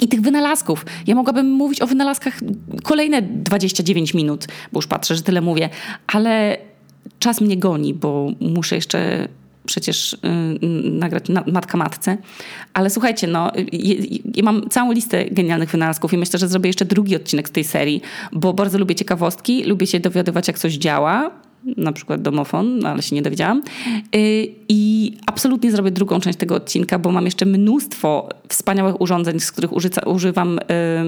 I 0.00 0.08
tych 0.08 0.20
wynalazków. 0.20 0.86
Ja 1.06 1.14
mogłabym 1.14 1.50
mówić 1.50 1.82
o 1.82 1.86
wynalazkach 1.86 2.40
kolejne 2.82 3.22
29 3.22 4.14
minut, 4.14 4.46
bo 4.72 4.78
już 4.78 4.86
patrzę, 4.86 5.16
że 5.16 5.22
tyle 5.22 5.40
mówię, 5.40 5.68
ale 6.06 6.56
czas 7.18 7.40
mnie 7.40 7.56
goni, 7.56 7.94
bo 7.94 8.30
muszę 8.40 8.74
jeszcze 8.74 9.28
przecież 9.66 10.12
y, 10.12 10.18
nagrać 10.90 11.28
na, 11.28 11.44
Matka 11.46 11.78
Matce. 11.78 12.16
Ale 12.74 12.90
słuchajcie, 12.90 13.26
no, 13.26 13.52
ja 14.34 14.42
mam 14.42 14.68
całą 14.68 14.92
listę 14.92 15.24
genialnych 15.24 15.70
wynalazków 15.70 16.12
i 16.12 16.18
myślę, 16.18 16.38
że 16.38 16.48
zrobię 16.48 16.68
jeszcze 16.68 16.84
drugi 16.84 17.16
odcinek 17.16 17.48
z 17.48 17.52
tej 17.52 17.64
serii, 17.64 18.02
bo 18.32 18.52
bardzo 18.52 18.78
lubię 18.78 18.94
ciekawostki, 18.94 19.64
lubię 19.64 19.86
się 19.86 20.00
dowiadywać, 20.00 20.48
jak 20.48 20.58
coś 20.58 20.74
działa, 20.74 21.30
na 21.76 21.92
przykład 21.92 22.22
domofon, 22.22 22.78
no 22.78 22.88
ale 22.88 23.02
się 23.02 23.16
nie 23.16 23.22
dowiedziałam. 23.22 23.62
Y, 24.16 24.48
I 24.68 25.12
absolutnie 25.26 25.70
zrobię 25.70 25.90
drugą 25.90 26.20
część 26.20 26.38
tego 26.38 26.54
odcinka, 26.54 26.98
bo 26.98 27.10
mam 27.12 27.24
jeszcze 27.24 27.46
mnóstwo 27.46 28.28
wspaniałych 28.48 29.00
urządzeń, 29.00 29.40
z 29.40 29.52
których 29.52 29.70
używam, 30.06 30.58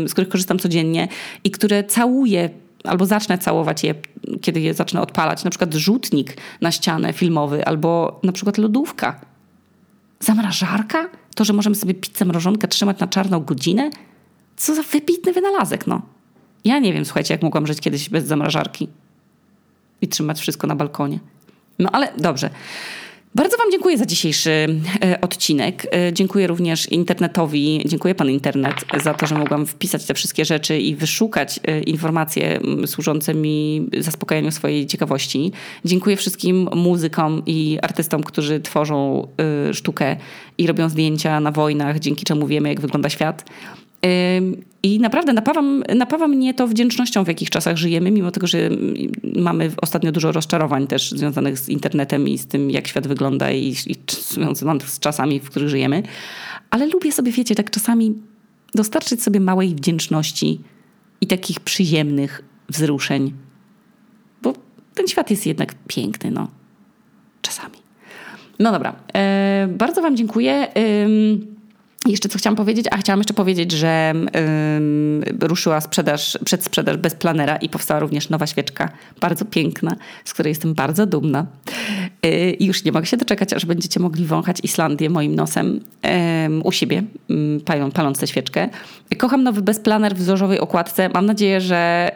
y, 0.05 0.09
z 0.09 0.13
których 0.13 0.29
korzystam 0.29 0.59
codziennie 0.59 1.09
i 1.45 1.51
które 1.51 1.85
całuję 1.85 2.51
albo 2.87 3.07
zacznę 3.07 3.39
całować 3.39 3.85
je, 3.85 3.95
kiedy 4.43 4.61
je 4.61 4.75
zacznę 4.75 5.01
odpalać. 5.01 5.45
Na 5.45 5.51
przykład 5.51 5.75
rzutnik 5.75 6.37
na 6.61 6.73
ścianę 6.73 7.13
filmowy, 7.13 7.67
albo 7.67 8.21
na 8.23 8.33
przykład 8.33 8.59
lodówka. 8.59 9.21
Zamrażarka? 10.21 11.09
To, 11.35 11.45
że 11.45 11.53
możemy 11.53 11.77
sobie 11.77 11.95
pizzę 11.95 12.25
mrożonkę 12.25 12.69
trzymać 12.69 12.99
na 12.99 13.07
czarną 13.07 13.41
godzinę? 13.41 13.91
Co 14.57 14.75
za 14.75 14.83
wybitny 14.83 15.33
wynalazek, 15.33 15.87
no. 15.87 16.03
Ja 16.65 16.79
nie 16.79 16.93
wiem, 16.93 17.05
słuchajcie, 17.05 17.35
jak 17.35 17.43
mogłam 17.43 17.67
żyć 17.67 17.81
kiedyś 17.81 18.09
bez 18.09 18.25
zamrażarki 18.25 18.89
i 20.01 20.09
trzymać 20.09 20.41
wszystko 20.41 20.67
na 20.67 20.77
balkonie. 20.77 21.19
No 21.79 21.91
ale 21.93 22.13
dobrze. 22.19 22.51
Bardzo 23.37 23.57
Wam 23.57 23.71
dziękuję 23.71 23.99
za 23.99 24.07
dzisiejszy 24.07 24.51
e, 25.03 25.21
odcinek. 25.21 25.87
E, 25.95 26.13
dziękuję 26.13 26.47
również 26.47 26.93
internetowi, 26.93 27.83
dziękuję 27.87 28.15
Pan 28.15 28.31
Internet 28.31 28.75
za 29.03 29.15
to, 29.15 29.27
że 29.27 29.35
mogłam 29.35 29.67
wpisać 29.67 30.05
te 30.05 30.15
wszystkie 30.15 30.45
rzeczy 30.45 30.79
i 30.79 30.95
wyszukać 30.95 31.61
e, 31.63 31.81
informacje 31.81 32.61
służące 32.87 33.35
mi 33.35 33.87
zaspokajaniu 33.99 34.51
swojej 34.51 34.87
ciekawości. 34.87 35.53
Dziękuję 35.85 36.17
wszystkim 36.17 36.69
muzykom 36.75 37.43
i 37.47 37.79
artystom, 37.83 38.23
którzy 38.23 38.61
tworzą 38.61 39.29
sztukę 39.73 40.17
i 40.59 40.67
robią 40.67 40.89
zdjęcia 40.89 41.41
na 41.41 41.53
wojnach, 41.53 41.99
dzięki 41.99 42.25
czemu 42.25 42.47
wiemy, 42.47 42.69
jak 42.69 42.81
wygląda 42.81 43.09
świat. 43.11 43.45
I 44.83 45.01
naprawdę 45.01 45.33
napawa, 45.33 45.63
napawa 45.95 46.29
mnie 46.29 46.55
to 46.55 46.67
wdzięcznością, 46.67 47.25
w 47.25 47.29
jakich 47.29 47.51
czasach 47.51 47.77
żyjemy, 47.77 48.11
mimo 48.11 48.31
tego, 48.31 48.47
że 48.47 48.59
mamy 49.37 49.71
ostatnio 49.83 50.13
dużo 50.13 50.33
rozczarowań 50.33 50.87
też 50.87 51.11
związanych 51.11 51.59
z 51.59 51.69
internetem 51.69 52.29
i 52.29 52.39
z 52.39 52.47
tym, 52.47 52.71
jak 52.71 52.89
świat 52.89 53.07
wygląda 53.07 53.53
i, 53.53 53.69
i 53.87 53.95
związanych 54.09 54.91
z 54.91 54.99
czasami, 54.99 55.41
w 55.41 55.51
których 55.51 55.69
żyjemy. 55.69 56.03
Ale 56.71 56.87
lubię 56.87 57.13
sobie, 57.13 57.33
wiecie, 57.33 57.55
tak 57.55 57.71
czasami 57.71 58.15
dostarczyć 58.75 59.23
sobie 59.23 59.41
małej 59.41 59.75
wdzięczności 59.75 60.61
i 61.21 61.27
takich 61.27 61.61
przyjemnych 61.61 62.45
wzruszeń. 62.69 63.33
Bo 64.43 64.55
ten 64.95 65.09
świat 65.09 65.31
jest 65.31 65.47
jednak 65.47 65.75
piękny, 65.89 66.31
no. 66.31 66.49
Czasami. 67.43 67.77
No 68.59 68.73
dobra. 68.73 68.97
E, 69.15 69.69
bardzo 69.71 70.03
Wam 70.03 70.17
dziękuję. 70.17 70.53
E, 70.53 70.75
jeszcze 72.11 72.29
co 72.29 72.39
chciałam 72.39 72.57
powiedzieć? 72.57 72.87
A 72.91 72.97
chciałam 72.97 73.21
jeszcze 73.21 73.35
powiedzieć, 73.35 73.73
że 73.73 74.15
ruszyła 75.41 75.81
sprzedaż, 75.81 76.39
przedsprzedaż 76.45 76.97
bez 76.97 77.15
planera 77.15 77.57
i 77.57 77.69
powstała 77.69 78.01
również 78.01 78.29
nowa 78.29 78.47
świeczka, 78.47 78.89
bardzo 79.21 79.45
piękna, 79.45 79.97
z 80.25 80.35
której 80.35 80.51
jestem 80.51 80.75
bardzo 80.75 81.07
dumna. 81.07 81.47
Yy, 82.23 82.51
I 82.51 82.67
już 82.67 82.85
nie 82.85 82.93
mogę 82.93 83.07
się 83.07 83.17
doczekać, 83.17 83.53
aż 83.53 83.67
będziecie 83.67 84.01
mogli 84.01 84.25
wąchać 84.25 84.61
Islandię 84.63 85.11
moim 85.11 85.35
nosem 85.35 85.81
u 86.65 86.73
siebie, 86.73 87.03
paląc 87.95 88.19
tę 88.19 88.27
świeczkę. 88.27 88.69
Kocham 89.19 89.43
nowy 89.43 89.63
bezplaner 89.63 90.15
w 90.15 90.19
wzorzowej 90.19 90.61
okładce. 90.61 91.09
Mam 91.09 91.27
nadzieję, 91.27 91.61
że 91.61 92.11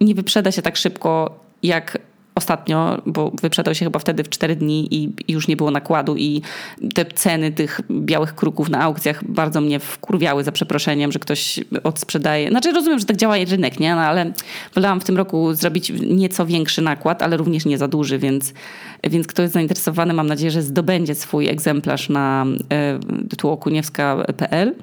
nie 0.00 0.14
wyprzeda 0.14 0.52
się 0.52 0.62
tak 0.62 0.76
szybko, 0.76 1.40
jak 1.62 1.98
ostatnio, 2.36 3.02
bo 3.06 3.32
wyprzedał 3.42 3.74
się 3.74 3.84
chyba 3.84 3.98
wtedy 3.98 4.24
w 4.24 4.28
4 4.28 4.56
dni 4.56 4.94
i 4.94 5.12
już 5.28 5.48
nie 5.48 5.56
było 5.56 5.70
nakładu 5.70 6.16
i 6.16 6.42
te 6.94 7.04
ceny 7.04 7.52
tych 7.52 7.80
białych 7.90 8.34
kruków 8.34 8.68
na 8.68 8.80
aukcjach 8.80 9.30
bardzo 9.30 9.60
mnie 9.60 9.80
wkurwiały 9.80 10.44
za 10.44 10.52
przeproszeniem, 10.52 11.12
że 11.12 11.18
ktoś 11.18 11.60
odsprzedaje. 11.84 12.50
Znaczy 12.50 12.72
rozumiem, 12.72 12.98
że 12.98 13.04
tak 13.04 13.16
działa 13.16 13.36
rynek, 13.36 13.80
nie? 13.80 13.94
No, 13.94 14.00
ale 14.00 14.32
wolałam 14.74 15.00
w 15.00 15.04
tym 15.04 15.16
roku 15.16 15.54
zrobić 15.54 15.92
nieco 16.00 16.46
większy 16.46 16.82
nakład, 16.82 17.22
ale 17.22 17.36
również 17.36 17.64
nie 17.64 17.78
za 17.78 17.88
duży, 17.88 18.18
więc, 18.18 18.54
więc 19.04 19.26
kto 19.26 19.42
jest 19.42 19.54
zainteresowany, 19.54 20.14
mam 20.14 20.26
nadzieję, 20.26 20.50
że 20.50 20.62
zdobędzie 20.62 21.14
swój 21.14 21.48
egzemplarz 21.48 22.08
na 22.08 22.46
y, 23.32 23.36
tułokuniewska.pl. 23.36 24.74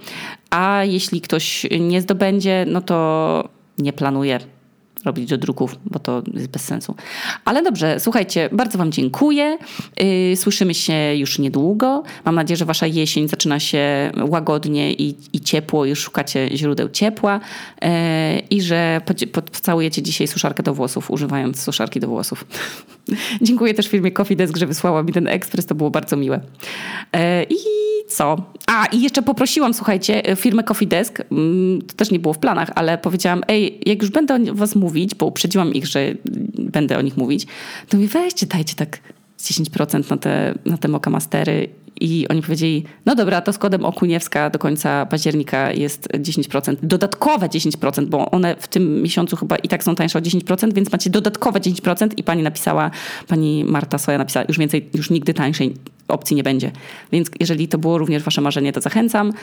A 0.50 0.84
jeśli 0.84 1.22
ktoś 1.22 1.66
nie 1.80 2.02
zdobędzie, 2.02 2.66
no 2.68 2.82
to 2.82 3.50
nie 3.78 3.94
planuję 3.94 4.40
robić 5.06 5.30
do 5.30 5.38
druków, 5.38 5.76
bo 5.86 6.00
to 6.00 6.24
jest 6.34 6.48
bez 6.48 6.62
sensu. 6.62 6.96
Ale 7.46 7.64
dobrze, 7.64 8.00
słuchajcie, 8.00 8.50
bardzo 8.52 8.78
Wam 8.78 8.92
dziękuję. 8.92 9.58
Y, 10.34 10.36
słyszymy 10.36 10.74
się 10.74 11.16
już 11.16 11.40
niedługo. 11.40 12.04
Mam 12.26 12.36
nadzieję, 12.36 12.58
że 12.58 12.66
Wasza 12.66 12.88
jesień 12.88 13.28
zaczyna 13.28 13.60
się 13.60 14.12
łagodnie 14.28 14.94
i, 14.94 15.16
i 15.34 15.40
ciepło, 15.40 15.86
i 15.86 15.96
szukacie 15.96 16.50
źródeł 16.58 16.90
ciepła 16.90 17.40
y, 17.40 17.88
i 18.50 18.62
że 18.62 19.02
pocałujecie 19.32 20.02
dzisiaj 20.02 20.28
suszarkę 20.28 20.64
do 20.64 20.74
włosów, 20.74 21.12
używając 21.12 21.62
suszarki 21.62 22.00
do 22.00 22.08
włosów. 22.08 22.46
dziękuję 23.42 23.74
też 23.74 23.88
firmie 23.88 24.12
Coffee 24.12 24.36
Desk, 24.36 24.58
że 24.58 24.68
wysłała 24.68 25.04
mi 25.04 25.14
ten 25.14 25.28
ekspres, 25.28 25.66
to 25.66 25.76
było 25.76 25.92
bardzo 25.92 26.16
miłe. 26.18 26.38
Y, 26.38 27.20
I 27.50 27.83
co? 28.08 28.38
A, 28.68 28.86
i 28.86 29.02
jeszcze 29.02 29.22
poprosiłam, 29.22 29.74
słuchajcie, 29.74 30.24
firmę 30.36 30.64
Coffee 30.64 30.88
Desk, 30.88 31.20
mm, 31.32 31.82
to 31.82 31.94
też 31.94 32.12
nie 32.12 32.20
było 32.20 32.34
w 32.34 32.40
planach, 32.40 32.70
ale 32.76 32.98
powiedziałam, 32.98 33.42
ej, 33.48 33.80
jak 33.86 34.02
już 34.02 34.12
będę 34.12 34.52
o 34.52 34.56
was 34.56 34.76
mówić, 34.76 35.16
bo 35.16 35.26
uprzedziłam 35.26 35.74
ich, 35.74 35.88
że 35.88 36.14
będę 36.58 36.98
o 36.98 37.02
nich 37.02 37.18
mówić, 37.18 37.48
to 37.90 37.98
mi 37.98 38.08
weźcie, 38.08 38.46
dajcie 38.46 38.76
tak 38.76 39.00
10% 39.40 40.10
na 40.10 40.18
te, 40.18 40.54
na 40.66 40.78
te 40.78 40.88
Moka 40.88 41.10
Mastery 41.10 41.70
i 42.02 42.28
oni 42.28 42.42
powiedzieli, 42.42 42.84
no 43.06 43.16
dobra, 43.16 43.42
to 43.42 43.54
z 43.54 43.58
kodem 43.58 43.86
Okuniewska 43.86 44.50
do 44.50 44.60
końca 44.60 45.06
października 45.06 45.72
jest 45.72 46.08
10%, 46.08 46.76
dodatkowe 46.84 47.48
10%, 47.48 48.06
bo 48.06 48.32
one 48.32 48.56
w 48.60 48.68
tym 48.68 49.02
miesiącu 49.02 49.36
chyba 49.36 49.56
i 49.56 49.68
tak 49.68 49.84
są 49.84 49.96
tańsze 49.96 50.20
o 50.20 50.22
10%, 50.22 50.74
więc 50.74 50.92
macie 50.92 51.10
dodatkowe 51.10 51.60
10% 51.60 52.10
i 52.18 52.24
pani 52.24 52.44
napisała, 52.44 52.92
pani 53.28 53.66
Marta 53.66 53.98
Soja 53.98 54.18
napisała, 54.18 54.46
już 54.48 54.58
więcej, 54.58 54.90
już 54.94 55.10
nigdy 55.10 55.34
tańszej 55.34 55.74
opcji 56.08 56.36
nie 56.36 56.44
będzie. 56.44 56.72
Więc 57.12 57.28
jeżeli 57.40 57.68
to 57.68 57.78
było 57.78 57.98
również 57.98 58.24
wasze 58.24 58.42
marzenie, 58.42 58.74
to 58.74 58.82
zachęcam. 58.82 59.34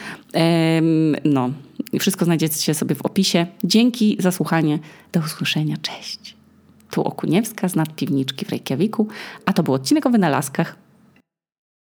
No, 1.25 1.51
wszystko 2.01 2.25
znajdziecie 2.25 2.75
sobie 2.75 2.95
w 2.95 3.03
opisie. 3.03 3.47
Dzięki 3.65 4.17
za 4.21 4.33
słuchanie. 4.33 4.79
Do 5.13 5.21
usłyszenia. 5.21 5.77
Cześć. 5.83 6.35
Tu 6.91 7.03
Okuniewska 7.03 7.69
z 7.69 7.77
nadpiwniczki 7.77 8.45
w 8.45 8.49
Reykjaviku, 8.49 9.09
a 9.47 9.53
to 9.53 9.63
był 9.63 9.75
odcinek 9.75 10.07
o 10.07 10.11
wynalazkach. 10.11 10.77